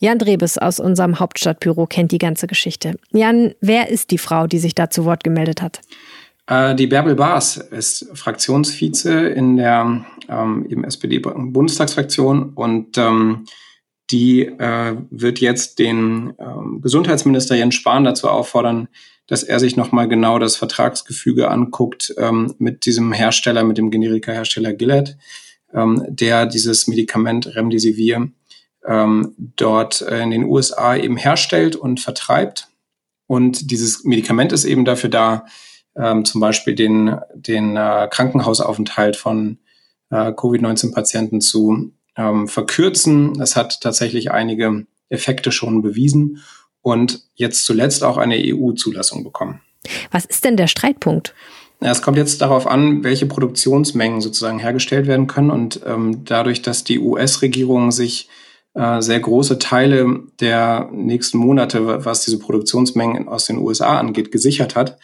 Jan 0.00 0.18
Drebes 0.18 0.58
aus 0.58 0.78
unserem 0.78 1.18
Hauptstadtbüro 1.18 1.86
kennt 1.86 2.12
die 2.12 2.18
ganze 2.18 2.46
Geschichte. 2.46 2.94
Jan, 3.10 3.54
wer 3.60 3.88
ist 3.88 4.12
die 4.12 4.18
Frau, 4.18 4.46
die 4.46 4.58
sich 4.58 4.74
da 4.74 4.90
zu 4.90 5.04
Wort 5.04 5.24
gemeldet 5.24 5.60
hat? 5.60 5.80
Äh, 6.48 6.74
die 6.74 6.86
Bärbel 6.86 7.14
Baas 7.14 7.58
ist 7.58 8.08
Fraktionsvize 8.14 9.28
in 9.28 9.56
der 9.56 10.04
ähm, 10.28 10.84
SPD-Bundestagsfraktion 10.84 12.54
und 12.54 12.96
ähm, 12.98 13.44
die 14.10 14.46
äh, 14.46 14.96
wird 15.10 15.40
jetzt 15.40 15.78
den 15.78 16.32
ähm, 16.38 16.80
Gesundheitsminister 16.80 17.54
Jens 17.54 17.74
Spahn 17.74 18.04
dazu 18.04 18.28
auffordern, 18.28 18.88
dass 19.26 19.42
er 19.42 19.60
sich 19.60 19.76
nochmal 19.76 20.08
genau 20.08 20.38
das 20.38 20.56
Vertragsgefüge 20.56 21.50
anguckt 21.50 22.14
ähm, 22.16 22.54
mit 22.58 22.86
diesem 22.86 23.12
Hersteller, 23.12 23.64
mit 23.64 23.76
dem 23.76 23.90
Generika-Hersteller 23.90 24.72
Gilead, 24.72 25.18
ähm, 25.74 26.02
der 26.08 26.46
dieses 26.46 26.88
Medikament 26.88 27.54
Remdesivir 27.54 28.30
ähm, 28.86 29.34
dort 29.36 30.00
in 30.00 30.30
den 30.30 30.44
USA 30.44 30.96
eben 30.96 31.18
herstellt 31.18 31.76
und 31.76 32.00
vertreibt. 32.00 32.68
Und 33.26 33.70
dieses 33.70 34.04
Medikament 34.04 34.52
ist 34.52 34.64
eben 34.64 34.86
dafür 34.86 35.10
da, 35.10 35.44
ähm, 35.96 36.24
zum 36.24 36.40
Beispiel 36.40 36.74
den, 36.74 37.16
den 37.34 37.76
äh, 37.76 38.08
Krankenhausaufenthalt 38.10 39.16
von 39.16 39.58
äh, 40.10 40.32
Covid-19-Patienten 40.32 41.40
zu 41.40 41.92
ähm, 42.16 42.48
verkürzen. 42.48 43.34
Das 43.34 43.56
hat 43.56 43.80
tatsächlich 43.80 44.30
einige 44.30 44.86
Effekte 45.08 45.52
schon 45.52 45.82
bewiesen 45.82 46.42
und 46.82 47.22
jetzt 47.34 47.64
zuletzt 47.64 48.04
auch 48.04 48.16
eine 48.16 48.36
EU-Zulassung 48.38 49.24
bekommen. 49.24 49.60
Was 50.10 50.24
ist 50.24 50.44
denn 50.44 50.56
der 50.56 50.66
Streitpunkt? 50.66 51.34
Es 51.80 52.02
kommt 52.02 52.16
jetzt 52.16 52.40
darauf 52.40 52.66
an, 52.66 53.04
welche 53.04 53.26
Produktionsmengen 53.26 54.20
sozusagen 54.20 54.58
hergestellt 54.58 55.06
werden 55.06 55.28
können. 55.28 55.50
Und 55.50 55.80
ähm, 55.86 56.24
dadurch, 56.24 56.60
dass 56.62 56.82
die 56.82 56.98
US-Regierung 56.98 57.92
sich 57.92 58.28
äh, 58.74 59.00
sehr 59.00 59.20
große 59.20 59.60
Teile 59.60 60.22
der 60.40 60.88
nächsten 60.92 61.38
Monate, 61.38 62.04
was 62.04 62.24
diese 62.24 62.40
Produktionsmengen 62.40 63.28
aus 63.28 63.46
den 63.46 63.58
USA 63.58 63.98
angeht, 63.98 64.32
gesichert 64.32 64.74
hat, 64.74 64.98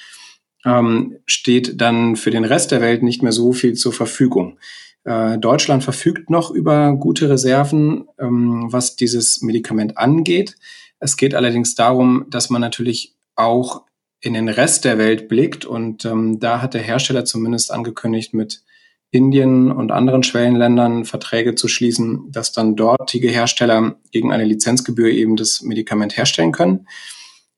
ähm, 0.65 1.19
steht 1.27 1.81
dann 1.81 2.17
für 2.17 2.31
den 2.31 2.45
Rest 2.45 2.71
der 2.71 2.81
Welt 2.81 3.03
nicht 3.03 3.23
mehr 3.23 3.33
so 3.33 3.53
viel 3.53 3.75
zur 3.75 3.93
Verfügung. 3.93 4.59
Äh, 5.05 5.39
Deutschland 5.39 5.85
verfügt 5.85 6.31
noch 6.31 6.51
über 6.51 6.95
gute 6.95 7.29
Reserven, 7.29 8.09
ähm, 8.19 8.67
was 8.71 8.97
dieses 8.97 9.43
Medikament 9.43 9.99
angeht. 9.99 10.57
Es 10.99 11.17
geht 11.17 11.35
allerdings 11.35 11.75
darum, 11.75 12.27
dass 12.31 12.49
man 12.51 12.61
natürlich 12.61 13.15
auch 13.37 13.83
in 14.21 14.33
den 14.33 14.49
Rest 14.49 14.87
der 14.87 14.97
Welt 14.97 15.29
blickt 15.29 15.67
und 15.67 16.07
ähm, 16.07 16.41
da 16.41 16.63
hat 16.63 16.73
der 16.73 16.81
Hersteller 16.81 17.27
zumindest 17.27 17.71
angekündigt, 17.71 18.33
mit 18.33 18.63
Indien 19.11 19.71
und 19.71 19.93
anderen 19.93 20.23
Schwellenländern 20.23 21.05
Verträge 21.05 21.55
zu 21.55 21.69
schließen, 21.69 22.33
dass 22.33 22.53
dann 22.53 22.75
dortige 22.75 23.29
Hersteller 23.29 23.97
gegen 24.11 24.33
eine 24.33 24.45
Lizenzgebühr 24.45 25.11
eben 25.11 25.37
das 25.37 25.63
Medikament 25.63 26.17
herstellen 26.17 26.53
können. 26.53 26.87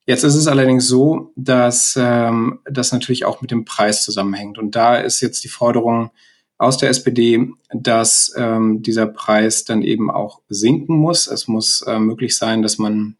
Jetzt 0.07 0.23
ist 0.23 0.37
es 0.37 0.47
allerdings 0.47 0.87
so, 0.87 1.33
dass 1.35 1.99
ähm, 2.01 2.61
das 2.65 2.93
natürlich 2.93 3.25
auch 3.25 3.43
mit 3.43 3.51
dem 3.51 3.65
Preis 3.65 4.05
zusammenhängt. 4.05 4.57
Und 4.57 4.77
da 4.77 4.97
ist 4.97 5.21
jetzt 5.21 5.43
die 5.43 5.49
Forderung 5.49 6.13
aus 6.59 6.79
der 6.79 6.91
SPD, 6.91 7.49
dass 7.73 8.33
ähm, 8.37 8.83
dieser 8.83 9.07
Preis 9.07 9.65
dann 9.65 9.83
eben 9.83 10.11
auch 10.11 10.41
sinken 10.49 10.97
muss. 10.97 11.27
Es 11.27 11.49
muss 11.49 11.83
äh, 11.83 11.99
möglich 11.99 12.37
sein, 12.37 12.63
dass 12.63 12.79
man 12.79 13.17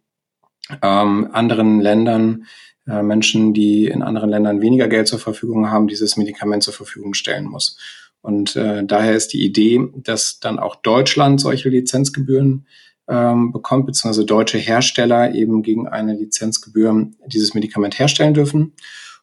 ähm, 0.81 1.29
anderen 1.33 1.81
Ländern, 1.81 2.47
äh, 2.87 3.03
Menschen, 3.03 3.53
die 3.53 3.87
in 3.87 4.03
anderen 4.03 4.31
Ländern 4.31 4.61
weniger 4.61 4.87
Geld 4.87 5.09
zur 5.09 5.19
Verfügung 5.19 5.71
haben, 5.71 5.89
dieses 5.89 6.17
Medikament 6.17 6.63
zur 6.63 6.73
Verfügung 6.73 7.15
stellen 7.15 7.47
muss. 7.47 7.79
Und 8.23 8.57
äh, 8.57 8.85
daher 8.85 9.15
ist 9.15 9.33
die 9.33 9.45
Idee, 9.45 9.81
dass 9.95 10.39
dann 10.39 10.59
auch 10.61 10.77
Deutschland 10.77 11.41
solche 11.41 11.69
Lizenzgebühren 11.69 12.67
ähm, 13.09 13.53
bekommt, 13.53 13.87
beziehungsweise 13.87 14.25
deutsche 14.25 14.59
Hersteller 14.59 15.35
eben 15.35 15.63
gegen 15.63 15.89
eine 15.89 16.15
Lizenzgebühr 16.15 17.09
dieses 17.27 17.55
Medikament 17.55 17.99
herstellen 17.99 18.35
dürfen. 18.35 18.75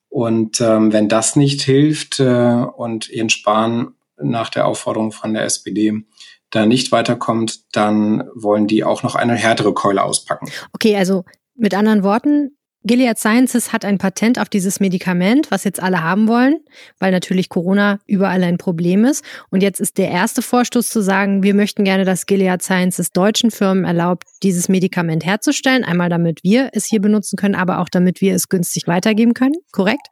Und 0.09 0.61
ähm, 0.61 0.93
wenn 0.93 1.09
das 1.09 1.35
nicht 1.35 1.61
hilft 1.61 2.19
äh, 2.19 2.65
und 2.75 3.07
Jens 3.07 3.33
Spahn 3.33 3.95
nach 4.21 4.49
der 4.49 4.67
Aufforderung 4.67 5.11
von 5.11 5.33
der 5.33 5.43
SPD 5.43 6.03
da 6.51 6.65
nicht 6.65 6.91
weiterkommt, 6.91 7.75
dann 7.75 8.29
wollen 8.35 8.67
die 8.67 8.83
auch 8.83 9.01
noch 9.01 9.15
eine 9.15 9.33
härtere 9.33 9.73
Keule 9.73 10.03
auspacken. 10.03 10.49
Okay, 10.71 10.95
also 10.95 11.23
mit 11.55 11.73
anderen 11.73 12.03
Worten, 12.03 12.55
Gilead 12.85 13.17
Sciences 13.17 13.71
hat 13.71 13.85
ein 13.85 13.97
Patent 13.97 14.39
auf 14.39 14.49
dieses 14.49 14.79
Medikament, 14.79 15.51
was 15.51 15.63
jetzt 15.63 15.81
alle 15.81 16.03
haben 16.03 16.27
wollen, 16.27 16.57
weil 16.99 17.11
natürlich 17.11 17.47
Corona 17.47 17.99
überall 18.07 18.43
ein 18.43 18.57
Problem 18.57 19.05
ist. 19.05 19.23
Und 19.49 19.63
jetzt 19.63 19.79
ist 19.79 19.97
der 19.97 20.09
erste 20.09 20.41
Vorstoß 20.41 20.89
zu 20.89 21.01
sagen, 21.01 21.43
wir 21.43 21.53
möchten 21.53 21.85
gerne, 21.85 22.03
dass 22.03 22.25
Gilead 22.25 22.61
Sciences 22.61 23.11
deutschen 23.11 23.51
Firmen 23.51 23.85
erlaubt, 23.85 24.23
dieses 24.43 24.67
Medikament 24.67 25.25
herzustellen. 25.25 25.83
Einmal 25.83 26.09
damit 26.09 26.43
wir 26.43 26.71
es 26.73 26.85
hier 26.85 26.99
benutzen 26.99 27.37
können, 27.37 27.55
aber 27.55 27.79
auch 27.79 27.89
damit 27.89 28.19
wir 28.19 28.35
es 28.35 28.49
günstig 28.49 28.87
weitergeben 28.87 29.33
können. 29.33 29.55
Korrekt? 29.71 30.07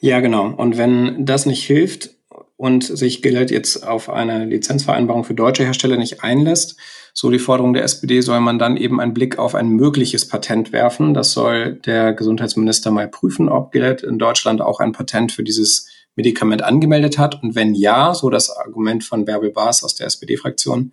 Ja, 0.00 0.20
genau. 0.20 0.48
Und 0.48 0.76
wenn 0.76 1.24
das 1.24 1.46
nicht 1.46 1.64
hilft 1.64 2.10
und 2.56 2.82
sich 2.82 3.22
Gilead 3.22 3.52
jetzt 3.52 3.86
auf 3.86 4.10
eine 4.10 4.44
Lizenzvereinbarung 4.44 5.22
für 5.22 5.34
deutsche 5.34 5.64
Hersteller 5.64 5.96
nicht 5.96 6.24
einlässt, 6.24 6.76
so 7.20 7.30
die 7.30 7.40
Forderung 7.40 7.72
der 7.74 7.82
SPD, 7.82 8.20
soll 8.20 8.38
man 8.38 8.60
dann 8.60 8.76
eben 8.76 9.00
einen 9.00 9.12
Blick 9.12 9.40
auf 9.40 9.56
ein 9.56 9.70
mögliches 9.70 10.28
Patent 10.28 10.70
werfen. 10.70 11.14
Das 11.14 11.32
soll 11.32 11.74
der 11.74 12.12
Gesundheitsminister 12.12 12.92
mal 12.92 13.08
prüfen, 13.08 13.48
ob 13.48 13.72
Gilead 13.72 14.04
in 14.04 14.20
Deutschland 14.20 14.60
auch 14.60 14.78
ein 14.78 14.92
Patent 14.92 15.32
für 15.32 15.42
dieses 15.42 15.88
Medikament 16.14 16.62
angemeldet 16.62 17.18
hat. 17.18 17.42
Und 17.42 17.56
wenn 17.56 17.74
ja, 17.74 18.14
so 18.14 18.30
das 18.30 18.56
Argument 18.56 19.02
von 19.02 19.24
Bärbel 19.24 19.50
Baas 19.50 19.82
aus 19.82 19.96
der 19.96 20.06
SPD-Fraktion, 20.06 20.92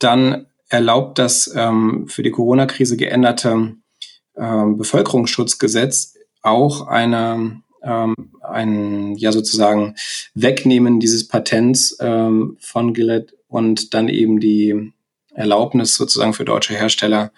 dann 0.00 0.46
erlaubt 0.68 1.20
das 1.20 1.48
ähm, 1.54 2.08
für 2.08 2.24
die 2.24 2.32
Corona-Krise 2.32 2.96
geänderte 2.96 3.76
ähm, 4.36 4.78
Bevölkerungsschutzgesetz 4.78 6.14
auch 6.42 6.88
eine, 6.88 7.62
ähm, 7.84 8.16
ein, 8.42 9.14
ja 9.14 9.30
sozusagen 9.30 9.94
Wegnehmen 10.34 10.98
dieses 10.98 11.28
Patents 11.28 11.96
ähm, 12.00 12.56
von 12.58 12.94
Gilead 12.94 13.36
und 13.46 13.94
dann 13.94 14.08
eben 14.08 14.40
die 14.40 14.92
Erlaubnis 15.36 15.94
sozusagen 15.94 16.32
für 16.32 16.44
deutsche 16.44 16.74
Hersteller, 16.74 17.32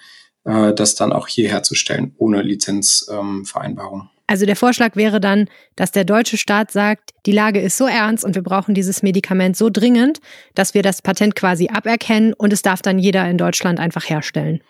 äh, 0.45 0.73
das 0.73 0.95
dann 0.95 1.12
auch 1.12 1.28
hier 1.28 1.49
herzustellen, 1.50 2.14
ohne 2.17 2.43
Lizenzvereinbarung. 2.43 4.00
Ähm, 4.02 4.09
also 4.31 4.45
der 4.45 4.57
Vorschlag 4.57 4.95
wäre 4.95 5.21
dann, 5.21 5.49
dass 5.75 5.90
der 5.90 6.05
deutsche 6.05 6.37
Staat 6.37 6.71
sagt, 6.71 7.14
die 7.25 7.33
Lage 7.33 7.61
ist 7.61 7.78
so 7.78 7.87
ernst 7.87 8.26
und 8.26 8.35
wir 8.35 8.43
brauchen 8.43 8.75
dieses 8.75 9.02
Medikament 9.02 9.57
so 9.57 9.71
dringend, 9.71 10.21
dass 10.55 10.75
wir 10.75 10.83
das 10.83 11.00
Patent 11.00 11.35
quasi 11.35 11.71
aberkennen 11.73 12.35
und 12.35 12.52
es 12.52 12.61
darf 12.61 12.83
dann 12.83 12.99
jeder 12.99 13.28
in 13.28 13.38
Deutschland 13.38 13.81
einfach 13.81 14.07
herstellen. 14.09 14.61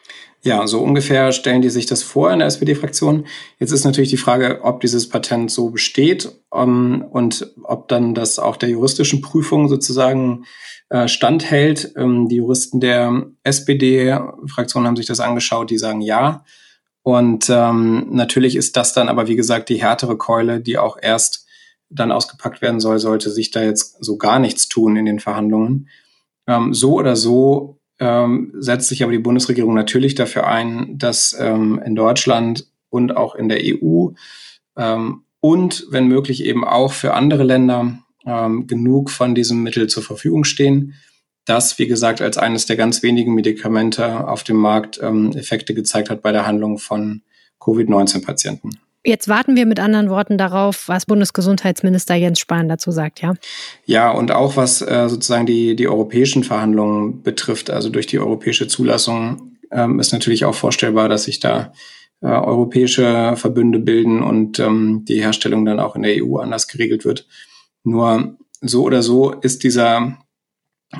Ja, 0.42 0.64
so 0.68 0.80
ungefähr 0.80 1.32
stellen 1.32 1.61
die 1.61 1.70
sich 1.70 1.87
das 1.87 2.04
vor 2.04 2.32
in 2.32 2.38
der 2.38 2.47
SPD-Fraktion. 2.47 3.26
Jetzt 3.58 3.73
ist 3.73 3.85
natürlich 3.85 4.11
die 4.11 4.16
Frage, 4.16 4.61
ob 4.62 4.80
dieses 4.80 5.08
Patent 5.08 5.50
so 5.50 5.70
besteht 5.70 6.30
um, 6.50 6.61
ähm, 6.61 7.04
und 7.11 7.52
ob 7.64 7.88
dann 7.88 8.14
das 8.14 8.38
auch 8.38 8.56
der 8.56 8.68
juristischen 8.68 9.23
Prüfung 9.23 9.68
sozusagen 9.68 10.44
äh, 10.90 11.09
standhält. 11.09 11.92
Ähm, 11.97 12.28
die 12.28 12.37
Juristen 12.37 12.80
der 12.80 13.26
SPD-Fraktion 13.45 14.87
haben 14.87 14.97
sich 14.97 15.07
das 15.07 15.21
angeschaut, 15.21 15.71
die 15.71 15.78
sagen 15.78 16.00
ja. 16.00 16.45
Und 17.02 17.49
ähm, 17.50 18.09
natürlich 18.11 18.57
ist 18.57 18.76
das 18.76 18.92
dann 18.92 19.09
aber, 19.09 19.28
wie 19.28 19.37
gesagt, 19.37 19.68
die 19.68 19.80
härtere 19.80 20.16
Keule, 20.16 20.61
die 20.61 20.78
auch 20.78 20.99
erst 21.00 21.47
dann 21.90 22.12
ausgepackt 22.12 22.61
werden 22.61 22.80
soll, 22.80 22.99
sollte 22.99 23.30
sich 23.30 23.50
da 23.50 23.62
jetzt 23.62 24.04
so 24.04 24.18
gar 24.18 24.38
nichts 24.38 24.68
tun 24.68 24.97
in 24.97 25.07
den 25.07 25.21
Verhandlungen. 25.21 25.88
Ähm, 26.47 26.75
so 26.75 26.95
oder 26.95 27.16
so 27.16 27.78
ähm, 27.99 28.52
setzt 28.59 28.88
sich 28.88 29.02
aber 29.02 29.12
die 29.12 29.18
Bundesregierung 29.18 29.75
natürlich 29.75 30.14
dafür 30.14 30.47
ein, 30.47 30.99
dass 30.99 31.35
ähm, 31.38 31.80
in 31.85 31.95
Deutschland 31.95 32.66
und 32.90 33.16
auch 33.16 33.35
in 33.35 33.49
der 33.49 33.61
EU 33.62 34.09
ähm, 34.76 35.25
und 35.40 35.87
wenn 35.90 36.09
möglich 36.09 36.45
eben 36.45 36.64
auch 36.64 36.92
für 36.92 37.14
andere 37.14 37.45
Länder 37.45 37.99
ähm, 38.28 38.66
genug 38.66 39.11
von 39.11 39.35
diesem 39.35 39.62
Mittel 39.62 39.88
zur 39.88 40.02
Verfügung 40.02 40.44
stehen, 40.44 40.94
das, 41.44 41.78
wie 41.78 41.87
gesagt, 41.87 42.20
als 42.20 42.37
eines 42.37 42.66
der 42.66 42.76
ganz 42.76 43.02
wenigen 43.02 43.35
Medikamente 43.35 44.28
auf 44.28 44.44
dem 44.44 44.56
Markt 44.56 45.00
ähm, 45.02 45.32
Effekte 45.32 45.73
gezeigt 45.75 46.11
hat 46.11 46.20
bei 46.20 46.30
der 46.30 46.47
Handlung 46.47 46.78
von 46.78 47.23
Covid-19-Patienten. 47.61 48.78
Jetzt 49.04 49.28
warten 49.28 49.56
wir 49.56 49.64
mit 49.64 49.80
anderen 49.80 50.11
Worten 50.11 50.37
darauf, 50.37 50.88
was 50.88 51.06
Bundesgesundheitsminister 51.06 52.14
Jens 52.16 52.40
Spahn 52.40 52.68
dazu 52.68 52.90
sagt, 52.90 53.23
ja? 53.23 53.35
Ja, 53.87 54.11
und 54.11 54.32
auch 54.32 54.56
was 54.56 54.82
äh, 54.82 55.08
sozusagen 55.08 55.47
die, 55.47 55.76
die 55.76 55.88
europäischen 55.88 56.44
Verhandlungen 56.44 57.23
betrifft, 57.23 57.70
also 57.70 57.88
durch 57.88 58.06
die 58.06 58.18
europäische 58.18 58.68
Zulassung, 58.68 59.52
ähm, 59.70 60.00
ist 60.00 60.12
natürlich 60.12 60.44
auch 60.44 60.54
vorstellbar, 60.54 61.08
dass 61.08 61.25
sich 61.25 61.40
da 61.40 61.73
äh, 62.20 62.26
europäische 62.26 63.35
Verbünde 63.37 63.78
bilden 63.78 64.23
und 64.23 64.58
ähm, 64.58 65.04
die 65.08 65.23
Herstellung 65.23 65.64
dann 65.64 65.80
auch 65.80 65.97
in 65.97 66.02
der 66.02 66.23
EU 66.23 66.37
anders 66.37 66.68
geregelt 66.68 67.04
wird. 67.04 67.26
Nur 67.88 68.37
so 68.61 68.85
oder 68.85 69.02
so 69.02 69.33
ist 69.33 69.64
dieser 69.64 70.18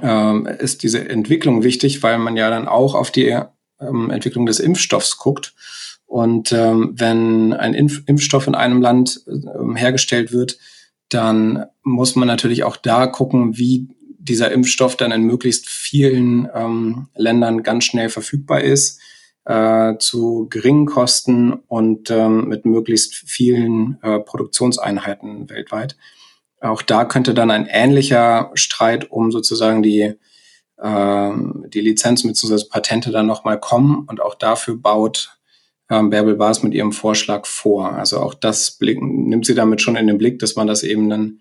ähm, 0.02 0.47
ist 0.47 0.83
diese 0.83 1.09
Entwicklung 1.09 1.62
wichtig, 1.62 2.02
weil 2.02 2.18
man 2.18 2.37
ja 2.37 2.50
dann 2.50 2.68
auch 2.68 2.95
auf 2.95 3.11
die 3.11 3.37
ähm, 3.80 4.11
Entwicklung 4.11 4.47
des 4.47 4.61
Impfstoffs 4.61 5.18
guckt. 5.18 5.54
Und 6.07 6.52
ähm, 6.52 6.92
wenn 6.95 7.52
ein 7.52 7.75
Impf 7.75 8.02
Impfstoff 8.07 8.47
in 8.47 8.54
einem 8.54 8.80
Land 8.80 9.21
ähm, 9.26 9.76
hergestellt 9.76 10.33
wird, 10.33 10.59
dann 11.09 11.66
muss 11.83 12.16
man 12.16 12.28
natürlich 12.28 12.64
auch 12.64 12.76
da 12.76 13.07
gucken, 13.07 13.57
wie 13.59 13.88
dieser 14.18 14.50
Impfstoff 14.52 14.97
dann 14.97 15.12
in 15.12 15.23
möglichst 15.23 15.68
vielen 15.68 16.49
ähm, 16.54 17.09
Ländern 17.14 17.62
ganz 17.62 17.85
schnell 17.85 18.11
verfügbar 18.11 18.62
ist, 18.62 19.00
äh, 19.47 19.97
zu 19.99 20.47
geringen 20.50 20.87
Kosten 20.87 21.52
und 21.52 22.11
ähm, 22.11 22.49
mit 22.49 22.66
möglichst 22.66 23.14
vielen 23.14 23.99
äh, 24.02 24.18
Produktionseinheiten 24.18 25.49
weltweit. 25.49 25.97
Auch 26.60 26.82
da 26.82 27.04
könnte 27.04 27.34
dann 27.34 27.50
ein 27.50 27.66
ähnlicher 27.66 28.50
Streit 28.54 29.10
um 29.10 29.30
sozusagen 29.30 29.82
die, 29.82 30.14
äh, 30.76 31.30
die 31.68 31.80
Lizenzen 31.80 32.28
bzw. 32.28 32.64
Patente 32.70 33.10
dann 33.10 33.26
nochmal 33.26 33.60
kommen. 33.60 34.06
Und 34.08 34.20
auch 34.20 34.34
dafür 34.34 34.76
baut 34.76 35.38
ähm, 35.90 36.10
Bärbel 36.10 36.36
Bars 36.36 36.62
mit 36.62 36.74
ihrem 36.74 36.92
Vorschlag 36.92 37.46
vor. 37.46 37.92
Also 37.92 38.20
auch 38.20 38.34
das 38.34 38.72
Blick, 38.72 39.00
nimmt 39.00 39.46
sie 39.46 39.54
damit 39.54 39.80
schon 39.80 39.96
in 39.96 40.06
den 40.06 40.18
Blick, 40.18 40.38
dass 40.38 40.56
man 40.56 40.66
das 40.66 40.82
eben 40.82 41.08
dann 41.08 41.40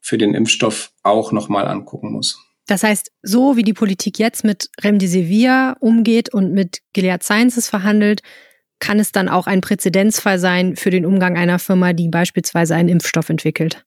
für 0.00 0.18
den 0.18 0.34
Impfstoff 0.34 0.92
auch 1.02 1.32
nochmal 1.32 1.68
angucken 1.68 2.12
muss. 2.12 2.38
Das 2.66 2.82
heißt, 2.82 3.10
so 3.22 3.56
wie 3.56 3.64
die 3.64 3.72
Politik 3.72 4.18
jetzt 4.18 4.44
mit 4.44 4.68
Remdesivir 4.80 5.76
umgeht 5.80 6.32
und 6.32 6.52
mit 6.52 6.78
Gilead 6.92 7.22
Sciences 7.22 7.68
verhandelt, 7.68 8.22
kann 8.78 8.98
es 8.98 9.12
dann 9.12 9.28
auch 9.28 9.46
ein 9.46 9.60
Präzedenzfall 9.60 10.38
sein 10.38 10.76
für 10.76 10.90
den 10.90 11.06
Umgang 11.06 11.36
einer 11.36 11.58
Firma, 11.58 11.92
die 11.92 12.08
beispielsweise 12.08 12.74
einen 12.74 12.88
Impfstoff 12.88 13.28
entwickelt. 13.28 13.84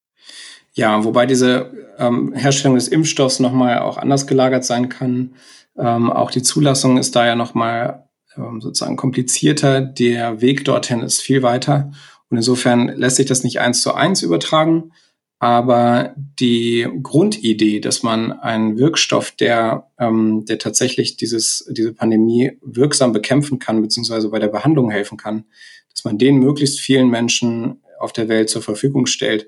Ja, 0.76 1.06
wobei 1.06 1.26
diese 1.26 1.72
ähm, 1.98 2.34
Herstellung 2.34 2.76
des 2.76 2.90
Impfstoffs 2.90 3.40
nochmal 3.40 3.80
auch 3.80 3.98
anders 3.98 4.28
gelagert 4.28 4.66
sein 4.66 4.90
kann. 4.90 5.36
Ähm, 5.78 6.12
auch 6.12 6.32
die 6.32 6.42
Zulassung 6.42 6.98
ist 6.98 7.16
da 7.16 7.26
ja 7.26 7.36
nochmal 7.36 8.10
ähm, 8.38 8.60
sozusagen 8.60 8.98
komplizierter. 8.98 9.82
Der 9.82 10.42
Weg 10.42 10.66
dorthin 10.66 11.02
ist 11.02 11.22
viel 11.22 11.44
weiter. 11.44 11.92
Und 12.30 12.38
insofern 12.38 12.90
lässt 12.90 13.16
sich 13.16 13.26
das 13.26 13.46
nicht 13.46 13.62
eins 13.62 13.82
zu 13.82 13.94
eins 13.94 14.22
übertragen. 14.22 14.92
Aber 15.40 16.14
die 16.18 16.88
Grundidee, 17.02 17.80
dass 17.80 18.04
man 18.04 18.34
einen 18.34 18.78
Wirkstoff, 18.78 19.32
der, 19.32 19.88
ähm, 19.98 20.44
der 20.46 20.60
tatsächlich 20.60 21.16
dieses, 21.16 21.70
diese 21.72 21.94
Pandemie 21.94 22.58
wirksam 22.62 23.14
bekämpfen 23.14 23.60
kann, 23.60 23.82
beziehungsweise 23.82 24.30
bei 24.30 24.40
der 24.40 24.50
Behandlung 24.50 24.90
helfen 24.90 25.18
kann, 25.18 25.46
dass 25.90 26.04
man 26.04 26.18
den 26.18 26.38
möglichst 26.38 26.82
vielen 26.82 27.10
Menschen 27.10 27.82
auf 28.00 28.12
der 28.12 28.28
Welt 28.28 28.50
zur 28.50 28.62
Verfügung 28.62 29.06
stellt, 29.06 29.48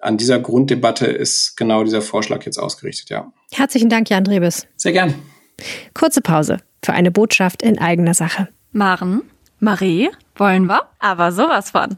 an 0.00 0.16
dieser 0.16 0.38
Grunddebatte 0.38 1.06
ist 1.06 1.56
genau 1.56 1.84
dieser 1.84 2.02
Vorschlag 2.02 2.44
jetzt 2.44 2.58
ausgerichtet, 2.58 3.10
ja. 3.10 3.32
Herzlichen 3.52 3.88
Dank, 3.88 4.10
Jan 4.10 4.24
Drebes. 4.24 4.66
Sehr 4.76 4.92
gern. 4.92 5.14
Kurze 5.94 6.20
Pause 6.20 6.58
für 6.84 6.92
eine 6.92 7.10
Botschaft 7.10 7.62
in 7.62 7.78
eigener 7.78 8.14
Sache. 8.14 8.48
Maren, 8.72 9.22
Marie, 9.58 10.10
wollen 10.36 10.66
wir? 10.66 10.82
Aber 10.98 11.32
sowas 11.32 11.70
von. 11.70 11.96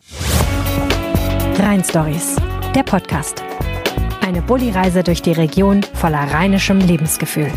Rhein 1.59 1.83
Stories, 1.83 2.37
der 2.75 2.85
Podcast. 2.85 3.43
Eine 4.21 4.43
Bulli-Reise 4.43 5.02
durch 5.02 5.23
die 5.23 5.33
Region 5.33 5.83
voller 5.83 6.23
rheinischem 6.33 6.78
Lebensgefühl. 6.78 7.50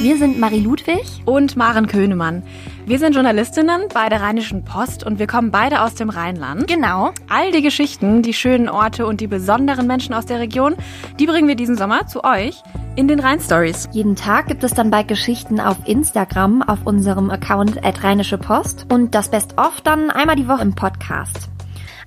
Wir 0.00 0.16
sind 0.16 0.38
Marie 0.38 0.60
Ludwig 0.60 1.04
und 1.24 1.56
Maren 1.56 1.86
Könemann. 1.86 2.44
Wir 2.88 2.98
sind 2.98 3.14
Journalistinnen 3.14 3.82
bei 3.92 4.08
der 4.08 4.22
Rheinischen 4.22 4.64
Post 4.64 5.04
und 5.04 5.18
wir 5.18 5.26
kommen 5.26 5.50
beide 5.50 5.82
aus 5.82 5.94
dem 5.94 6.08
Rheinland. 6.08 6.66
Genau. 6.66 7.12
All 7.28 7.52
die 7.52 7.60
Geschichten, 7.60 8.22
die 8.22 8.32
schönen 8.32 8.70
Orte 8.70 9.06
und 9.06 9.20
die 9.20 9.26
besonderen 9.26 9.86
Menschen 9.86 10.14
aus 10.14 10.24
der 10.24 10.38
Region, 10.38 10.74
die 11.20 11.26
bringen 11.26 11.48
wir 11.48 11.54
diesen 11.54 11.76
Sommer 11.76 12.06
zu 12.06 12.24
euch 12.24 12.62
in 12.96 13.06
den 13.06 13.20
Rhein 13.20 13.40
Stories. 13.40 13.90
Jeden 13.92 14.16
Tag 14.16 14.46
gibt 14.46 14.64
es 14.64 14.72
dann 14.72 14.90
bei 14.90 15.02
Geschichten 15.02 15.60
auf 15.60 15.76
Instagram 15.84 16.62
auf 16.62 16.86
unserem 16.86 17.28
Account 17.28 17.84
at 17.84 18.02
Rheinische 18.02 18.38
Post 18.38 18.86
und 18.90 19.14
das 19.14 19.30
Best 19.30 19.58
of 19.58 19.82
dann 19.82 20.08
einmal 20.10 20.36
die 20.36 20.48
Woche 20.48 20.62
im 20.62 20.74
Podcast. 20.74 21.50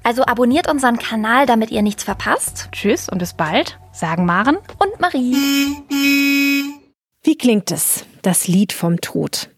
Also 0.01 0.23
abonniert 0.23 0.67
unseren 0.67 0.97
Kanal, 0.97 1.45
damit 1.45 1.69
ihr 1.69 1.83
nichts 1.83 2.03
verpasst. 2.03 2.69
Tschüss 2.71 3.07
und 3.07 3.19
bis 3.19 3.35
bald, 3.35 3.77
sagen 3.91 4.25
Maren 4.25 4.57
und 4.79 5.00
Marie. 5.00 5.35
Wie 7.21 7.38
klingt 7.38 7.69
es, 7.69 8.03
das 8.23 8.47
Lied 8.47 8.73
vom 8.73 9.00
Tod? 9.00 9.51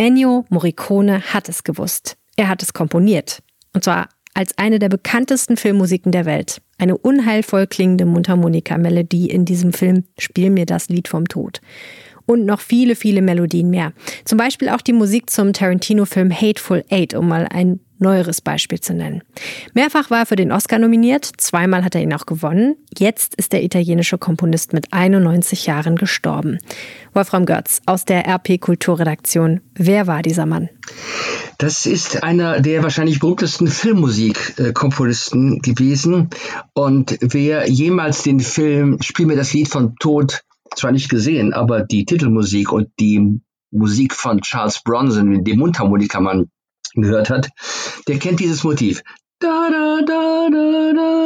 Ennio 0.00 0.44
Morricone 0.48 1.20
hat 1.34 1.48
es 1.48 1.64
gewusst. 1.64 2.16
Er 2.36 2.48
hat 2.48 2.62
es 2.62 2.72
komponiert. 2.72 3.42
Und 3.74 3.82
zwar 3.82 4.08
als 4.32 4.56
eine 4.56 4.78
der 4.78 4.88
bekanntesten 4.88 5.56
Filmmusiken 5.56 6.12
der 6.12 6.24
Welt. 6.24 6.62
Eine 6.78 6.96
unheilvoll 6.96 7.66
klingende 7.66 8.06
Mundharmonika-Melodie 8.06 9.28
in 9.28 9.44
diesem 9.44 9.72
Film 9.72 10.04
Spiel 10.16 10.50
mir 10.50 10.66
das 10.66 10.88
Lied 10.88 11.08
vom 11.08 11.26
Tod. 11.26 11.60
Und 12.26 12.46
noch 12.46 12.60
viele, 12.60 12.94
viele 12.94 13.22
Melodien 13.22 13.70
mehr. 13.70 13.92
Zum 14.24 14.38
Beispiel 14.38 14.68
auch 14.68 14.82
die 14.82 14.92
Musik 14.92 15.30
zum 15.30 15.52
Tarantino-Film 15.52 16.30
Hateful 16.30 16.84
Eight, 16.90 17.14
um 17.14 17.26
mal 17.26 17.48
ein 17.50 17.80
neueres 17.98 18.40
Beispiel 18.40 18.80
zu 18.80 18.94
nennen. 18.94 19.22
Mehrfach 19.74 20.10
war 20.10 20.20
er 20.20 20.26
für 20.26 20.36
den 20.36 20.52
Oscar 20.52 20.78
nominiert, 20.78 21.24
zweimal 21.36 21.84
hat 21.84 21.94
er 21.94 22.02
ihn 22.02 22.12
auch 22.12 22.26
gewonnen. 22.26 22.76
Jetzt 22.96 23.34
ist 23.34 23.52
der 23.52 23.62
italienische 23.62 24.18
Komponist 24.18 24.72
mit 24.72 24.92
91 24.92 25.66
Jahren 25.66 25.96
gestorben. 25.96 26.58
Wolfram 27.14 27.46
Götz 27.46 27.80
aus 27.86 28.04
der 28.04 28.26
RP 28.26 28.60
Kulturredaktion. 28.60 29.60
Wer 29.74 30.06
war 30.06 30.22
dieser 30.22 30.46
Mann? 30.46 30.68
Das 31.58 31.86
ist 31.86 32.22
einer 32.22 32.60
der 32.60 32.82
wahrscheinlich 32.82 33.18
berühmtesten 33.18 33.66
Filmmusikkomponisten 33.66 35.60
gewesen. 35.60 36.30
Und 36.72 37.18
wer 37.20 37.68
jemals 37.68 38.22
den 38.22 38.40
Film 38.40 38.98
Spiel 39.02 39.26
mir 39.26 39.36
das 39.36 39.52
Lied 39.52 39.68
von 39.68 39.96
Tod 39.96 40.42
zwar 40.76 40.92
nicht 40.92 41.08
gesehen, 41.08 41.52
aber 41.52 41.82
die 41.82 42.04
Titelmusik 42.04 42.72
und 42.72 42.88
die 43.00 43.40
Musik 43.70 44.14
von 44.14 44.40
Charles 44.40 44.82
Bronson, 44.82 45.44
dem 45.44 45.58
Mundharmonikamann, 45.58 46.50
gehört 47.02 47.30
hat, 47.30 47.48
der 48.06 48.18
kennt 48.18 48.40
dieses 48.40 48.64
Motiv. 48.64 49.02
Da, 49.40 49.68
da, 49.70 50.00
da, 50.04 50.48
da, 50.50 50.92
da, 50.92 51.18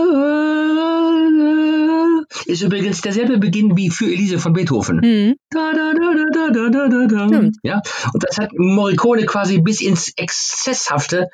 ist 2.47 2.63
übrigens 2.63 3.01
derselbe 3.01 3.39
Beginn 3.39 3.77
wie 3.77 3.91
für 3.91 4.07
Elise 4.07 4.39
von 4.39 4.53
Beethoven. 4.53 4.97
Mhm. 4.97 5.37
Da, 5.51 5.73
da, 5.73 5.93
da, 5.95 6.15
da, 6.33 6.51
da, 6.51 6.69
da, 6.69 7.07
da, 7.07 7.27
da. 7.27 7.49
Ja, 7.63 7.83
und 8.13 8.23
das 8.23 8.39
hat 8.39 8.51
Morricone 8.55 9.25
quasi 9.25 9.61
bis 9.61 9.81
ins 9.81 10.13
Exzesshafte 10.17 11.29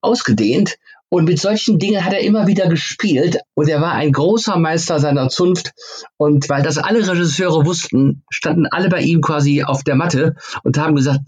ausgedehnt. 0.00 0.76
Und 1.10 1.26
mit 1.26 1.38
solchen 1.38 1.78
Dingen 1.78 2.04
hat 2.04 2.12
er 2.12 2.20
immer 2.20 2.48
wieder 2.48 2.68
gespielt. 2.68 3.38
Und 3.54 3.68
er 3.68 3.80
war 3.80 3.92
ein 3.92 4.10
großer 4.10 4.58
Meister 4.58 4.98
seiner 4.98 5.28
Zunft. 5.28 5.72
Und 6.16 6.48
weil 6.48 6.62
das 6.62 6.76
alle 6.76 7.06
Regisseure 7.06 7.64
wussten, 7.64 8.24
standen 8.30 8.66
alle 8.66 8.88
bei 8.88 9.00
ihm 9.00 9.20
quasi 9.20 9.62
auf 9.62 9.84
der 9.84 9.94
Matte 9.94 10.34
und 10.64 10.76
haben 10.76 10.96
gesagt, 10.96 11.20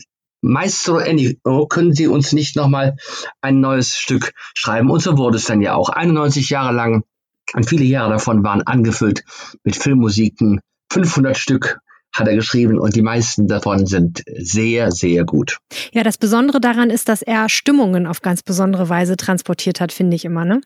Maestro 0.48 0.98
Ennio, 0.98 1.66
können 1.68 1.92
Sie 1.92 2.06
uns 2.06 2.32
nicht 2.32 2.56
nochmal 2.56 2.96
ein 3.40 3.60
neues 3.60 3.96
Stück 3.96 4.32
schreiben? 4.54 4.90
Und 4.90 5.00
so 5.00 5.18
wurde 5.18 5.36
es 5.36 5.46
dann 5.46 5.60
ja 5.60 5.74
auch. 5.74 5.88
91 5.88 6.48
Jahre 6.50 6.72
lang 6.72 7.04
und 7.52 7.68
viele 7.68 7.84
Jahre 7.84 8.10
davon 8.10 8.42
waren 8.44 8.62
angefüllt 8.62 9.24
mit 9.64 9.76
Filmmusiken. 9.76 10.60
500 10.90 11.36
Stück 11.36 11.78
hat 12.12 12.28
er 12.28 12.34
geschrieben 12.34 12.78
und 12.78 12.96
die 12.96 13.02
meisten 13.02 13.46
davon 13.46 13.86
sind 13.86 14.22
sehr, 14.38 14.90
sehr 14.90 15.24
gut. 15.24 15.58
Ja, 15.92 16.02
das 16.02 16.16
Besondere 16.16 16.60
daran 16.60 16.90
ist, 16.90 17.08
dass 17.08 17.22
er 17.22 17.48
Stimmungen 17.48 18.06
auf 18.06 18.22
ganz 18.22 18.42
besondere 18.42 18.88
Weise 18.88 19.16
transportiert 19.16 19.80
hat, 19.80 19.92
finde 19.92 20.16
ich 20.16 20.24
immer, 20.24 20.44
ne? 20.44 20.60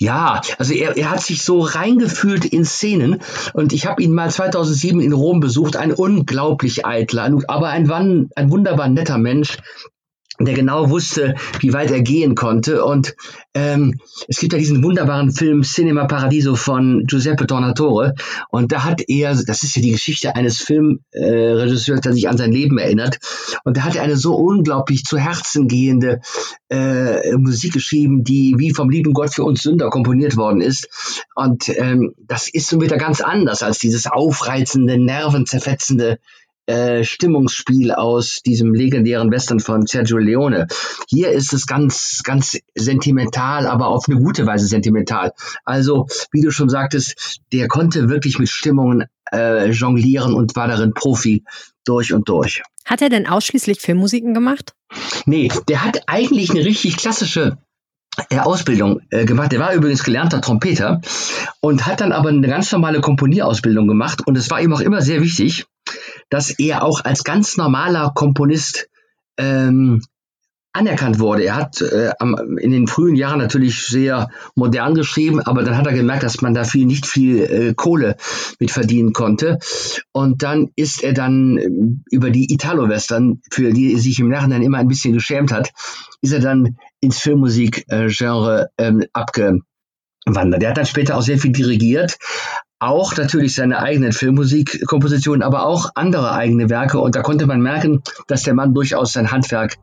Ja, 0.00 0.40
also 0.58 0.74
er, 0.74 0.96
er 0.96 1.10
hat 1.10 1.20
sich 1.20 1.42
so 1.42 1.60
reingefühlt 1.60 2.44
in 2.44 2.64
Szenen. 2.64 3.20
Und 3.52 3.72
ich 3.72 3.86
habe 3.86 4.02
ihn 4.02 4.12
mal 4.12 4.30
2007 4.30 5.00
in 5.00 5.12
Rom 5.12 5.40
besucht, 5.40 5.76
ein 5.76 5.92
unglaublich 5.92 6.84
eitler, 6.84 7.30
aber 7.48 7.68
ein, 7.68 7.90
ein 8.34 8.50
wunderbar 8.50 8.88
netter 8.88 9.18
Mensch, 9.18 9.58
der 10.40 10.54
genau 10.54 10.90
wusste, 10.90 11.34
wie 11.60 11.72
weit 11.72 11.90
er 11.90 12.02
gehen 12.02 12.34
konnte. 12.34 12.84
Und 12.84 13.14
ähm, 13.54 14.00
es 14.26 14.38
gibt 14.38 14.52
ja 14.52 14.58
diesen 14.58 14.82
wunderbaren 14.82 15.30
Film 15.30 15.62
Cinema 15.62 16.06
Paradiso 16.06 16.56
von 16.56 17.04
Giuseppe 17.06 17.46
Tornatore. 17.46 18.14
Und 18.50 18.72
da 18.72 18.84
hat 18.84 19.02
er, 19.06 19.34
das 19.34 19.62
ist 19.62 19.76
ja 19.76 19.82
die 19.82 19.92
Geschichte 19.92 20.34
eines 20.34 20.58
Filmregisseurs, 20.58 21.98
äh, 22.00 22.02
der 22.02 22.12
sich 22.12 22.28
an 22.28 22.36
sein 22.36 22.50
Leben 22.50 22.78
erinnert. 22.78 23.18
Und 23.64 23.76
da 23.76 23.82
hat 23.82 23.94
er 23.94 24.02
eine 24.02 24.16
so 24.16 24.34
unglaublich 24.34 25.04
zu 25.04 25.18
Herzen 25.18 25.68
gehende 25.68 26.20
äh, 26.68 27.36
Musik 27.36 27.72
geschrieben, 27.72 28.24
die 28.24 28.54
wie 28.58 28.72
vom 28.72 28.90
lieben 28.90 29.12
Gott 29.12 29.32
für 29.32 29.44
uns 29.44 29.62
Sünder 29.62 29.88
komponiert 29.90 30.36
worden 30.36 30.60
ist. 30.60 30.88
Und 31.36 31.68
ähm, 31.78 32.12
das 32.18 32.48
ist 32.48 32.68
so 32.68 32.80
wieder 32.80 32.96
ganz 32.96 33.20
anders 33.20 33.62
als 33.62 33.78
dieses 33.78 34.06
aufreizende, 34.06 34.98
nervenzerfetzende 34.98 36.18
äh, 36.66 37.04
Stimmungsspiel 37.04 37.92
aus 37.92 38.40
diesem 38.44 38.74
legendären 38.74 39.30
Western 39.30 39.60
von 39.60 39.86
Sergio 39.86 40.18
Leone. 40.18 40.66
Hier 41.08 41.30
ist 41.30 41.52
es 41.52 41.66
ganz, 41.66 42.22
ganz 42.24 42.58
sentimental, 42.74 43.66
aber 43.66 43.88
auf 43.88 44.08
eine 44.08 44.18
gute 44.18 44.46
Weise 44.46 44.66
sentimental. 44.66 45.32
Also, 45.64 46.06
wie 46.32 46.40
du 46.40 46.50
schon 46.50 46.68
sagtest, 46.68 47.40
der 47.52 47.68
konnte 47.68 48.08
wirklich 48.08 48.38
mit 48.38 48.48
Stimmungen 48.48 49.04
äh, 49.32 49.70
jonglieren 49.70 50.34
und 50.34 50.56
war 50.56 50.68
darin 50.68 50.94
Profi 50.94 51.44
durch 51.84 52.12
und 52.12 52.28
durch. 52.28 52.62
Hat 52.84 53.02
er 53.02 53.08
denn 53.08 53.26
ausschließlich 53.26 53.80
Filmmusiken 53.80 54.34
gemacht? 54.34 54.74
Nee, 55.26 55.50
der 55.68 55.84
hat 55.84 56.02
eigentlich 56.06 56.50
eine 56.50 56.64
richtig 56.64 56.96
klassische 56.96 57.58
er 58.30 58.46
Ausbildung 58.46 59.00
äh, 59.10 59.24
gemacht. 59.24 59.52
Der 59.52 59.60
war 59.60 59.74
übrigens 59.74 60.04
gelernter 60.04 60.40
Trompeter 60.40 61.00
und 61.60 61.86
hat 61.86 62.00
dann 62.00 62.12
aber 62.12 62.28
eine 62.28 62.46
ganz 62.46 62.70
normale 62.70 63.00
Komponierausbildung 63.00 63.88
gemacht. 63.88 64.26
Und 64.26 64.36
es 64.36 64.50
war 64.50 64.60
ihm 64.60 64.72
auch 64.72 64.80
immer 64.80 65.02
sehr 65.02 65.20
wichtig, 65.20 65.66
dass 66.30 66.58
er 66.58 66.84
auch 66.84 67.04
als 67.04 67.24
ganz 67.24 67.56
normaler 67.56 68.12
Komponist 68.14 68.88
ähm, 69.36 70.00
anerkannt 70.74 71.20
wurde. 71.20 71.44
Er 71.44 71.54
hat 71.54 71.80
äh, 71.80 72.12
in 72.60 72.72
den 72.72 72.88
frühen 72.88 73.14
Jahren 73.14 73.38
natürlich 73.38 73.86
sehr 73.86 74.28
modern 74.56 74.94
geschrieben, 74.94 75.40
aber 75.40 75.62
dann 75.62 75.76
hat 75.76 75.86
er 75.86 75.92
gemerkt, 75.92 76.24
dass 76.24 76.42
man 76.42 76.52
da 76.52 76.64
viel 76.64 76.84
nicht 76.84 77.06
viel 77.06 77.42
äh, 77.42 77.74
Kohle 77.74 78.16
mit 78.58 78.72
verdienen 78.72 79.12
konnte. 79.12 79.60
Und 80.12 80.42
dann 80.42 80.70
ist 80.74 81.04
er 81.04 81.12
dann 81.12 81.58
äh, 81.58 81.68
über 82.10 82.30
die 82.30 82.52
Italo-Western, 82.52 83.40
für 83.52 83.72
die 83.72 83.92
er 83.92 84.00
sich 84.00 84.18
im 84.18 84.28
Nachhinein 84.28 84.62
immer 84.62 84.78
ein 84.78 84.88
bisschen 84.88 85.14
geschämt 85.14 85.52
hat, 85.52 85.70
ist 86.22 86.32
er 86.32 86.40
dann 86.40 86.76
ins 87.00 87.20
Filmmusik-Genre 87.20 88.70
ähm, 88.76 89.04
abgewandert. 89.12 90.62
Er 90.62 90.70
hat 90.70 90.78
dann 90.78 90.86
später 90.86 91.16
auch 91.16 91.22
sehr 91.22 91.38
viel 91.38 91.52
dirigiert, 91.52 92.18
auch 92.78 93.16
natürlich 93.16 93.54
seine 93.54 93.78
eigenen 93.78 94.12
Filmmusikkompositionen, 94.12 95.42
aber 95.42 95.66
auch 95.66 95.90
andere 95.94 96.32
eigene 96.32 96.70
Werke. 96.70 96.98
Und 96.98 97.16
da 97.16 97.22
konnte 97.22 97.46
man 97.46 97.60
merken, 97.60 98.02
dass 98.26 98.42
der 98.42 98.54
Mann 98.54 98.74
durchaus 98.74 99.12
sein 99.12 99.30
Handwerk 99.30 99.76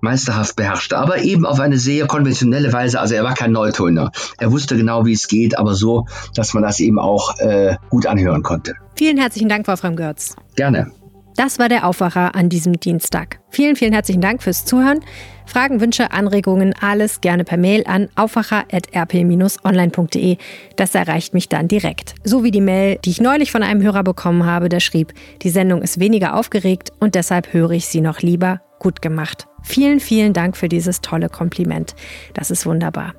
meisterhaft 0.00 0.56
beherrschte, 0.56 0.98
aber 0.98 1.18
eben 1.22 1.46
auf 1.46 1.58
eine 1.58 1.78
sehr 1.78 2.06
konventionelle 2.06 2.72
Weise. 2.72 3.00
Also 3.00 3.14
er 3.14 3.24
war 3.24 3.34
kein 3.34 3.52
Neutöner. 3.52 4.10
Er 4.38 4.52
wusste 4.52 4.76
genau, 4.76 5.06
wie 5.06 5.12
es 5.12 5.26
geht, 5.26 5.58
aber 5.58 5.74
so, 5.74 6.06
dass 6.34 6.54
man 6.54 6.62
das 6.62 6.80
eben 6.80 6.98
auch 6.98 7.38
äh, 7.38 7.76
gut 7.90 8.06
anhören 8.06 8.42
konnte. 8.42 8.74
Vielen 8.94 9.18
herzlichen 9.18 9.48
Dank, 9.48 9.66
Wolfram 9.66 9.96
Görz. 9.96 10.36
Gerne. 10.54 10.92
Das 11.36 11.58
war 11.58 11.68
der 11.68 11.86
Aufwacher 11.86 12.34
an 12.34 12.48
diesem 12.48 12.80
Dienstag. 12.80 13.40
Vielen, 13.50 13.76
vielen 13.76 13.92
herzlichen 13.92 14.22
Dank 14.22 14.42
fürs 14.42 14.64
Zuhören. 14.64 15.00
Fragen, 15.44 15.82
Wünsche, 15.82 16.10
Anregungen, 16.10 16.74
alles 16.80 17.20
gerne 17.20 17.44
per 17.44 17.58
Mail 17.58 17.84
an 17.86 18.08
aufwacher.rp-online.de. 18.16 20.38
Das 20.76 20.94
erreicht 20.94 21.34
mich 21.34 21.50
dann 21.50 21.68
direkt. 21.68 22.14
So 22.24 22.42
wie 22.42 22.50
die 22.50 22.62
Mail, 22.62 22.98
die 23.04 23.10
ich 23.10 23.20
neulich 23.20 23.52
von 23.52 23.62
einem 23.62 23.82
Hörer 23.82 24.02
bekommen 24.02 24.46
habe, 24.46 24.70
der 24.70 24.80
schrieb, 24.80 25.12
die 25.42 25.50
Sendung 25.50 25.82
ist 25.82 26.00
weniger 26.00 26.36
aufgeregt 26.36 26.90
und 27.00 27.14
deshalb 27.14 27.52
höre 27.52 27.72
ich 27.72 27.84
sie 27.86 28.00
noch 28.00 28.20
lieber. 28.20 28.62
Gut 28.78 29.02
gemacht. 29.02 29.46
Vielen, 29.62 30.00
vielen 30.00 30.32
Dank 30.32 30.56
für 30.56 30.68
dieses 30.68 31.02
tolle 31.02 31.28
Kompliment. 31.28 31.94
Das 32.34 32.50
ist 32.50 32.64
wunderbar. 32.66 33.14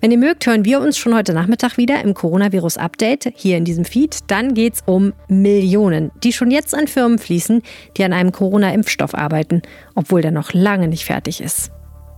Wenn 0.00 0.10
ihr 0.10 0.18
mögt, 0.18 0.46
hören 0.46 0.64
wir 0.64 0.80
uns 0.80 0.98
schon 0.98 1.14
heute 1.14 1.32
Nachmittag 1.32 1.76
wieder 1.76 2.02
im 2.02 2.14
Coronavirus 2.14 2.76
Update 2.76 3.32
hier 3.34 3.56
in 3.56 3.64
diesem 3.64 3.84
Feed. 3.84 4.18
Dann 4.28 4.54
geht 4.54 4.74
es 4.74 4.82
um 4.86 5.12
Millionen, 5.28 6.10
die 6.22 6.32
schon 6.32 6.50
jetzt 6.50 6.74
an 6.74 6.88
Firmen 6.88 7.18
fließen, 7.18 7.62
die 7.96 8.04
an 8.04 8.12
einem 8.12 8.32
Corona-Impfstoff 8.32 9.14
arbeiten, 9.14 9.62
obwohl 9.94 10.22
der 10.22 10.30
noch 10.30 10.52
lange 10.52 10.88
nicht 10.88 11.04
fertig 11.04 11.40
ist. 11.40 11.70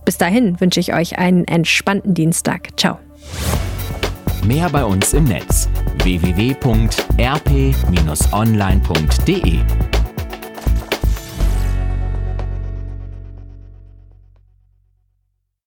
Bis 0.05 0.17
dahin 0.17 0.59
wünsche 0.61 0.79
ich 0.79 0.93
euch 0.93 1.17
einen 1.17 1.45
entspannten 1.45 2.13
Dienstag. 2.13 2.77
Ciao. 2.77 2.99
Mehr 4.45 4.69
bei 4.69 4.85
uns 4.85 5.13
im 5.13 5.23
Netz 5.23 5.67
www.rp-online.de 6.03 6.85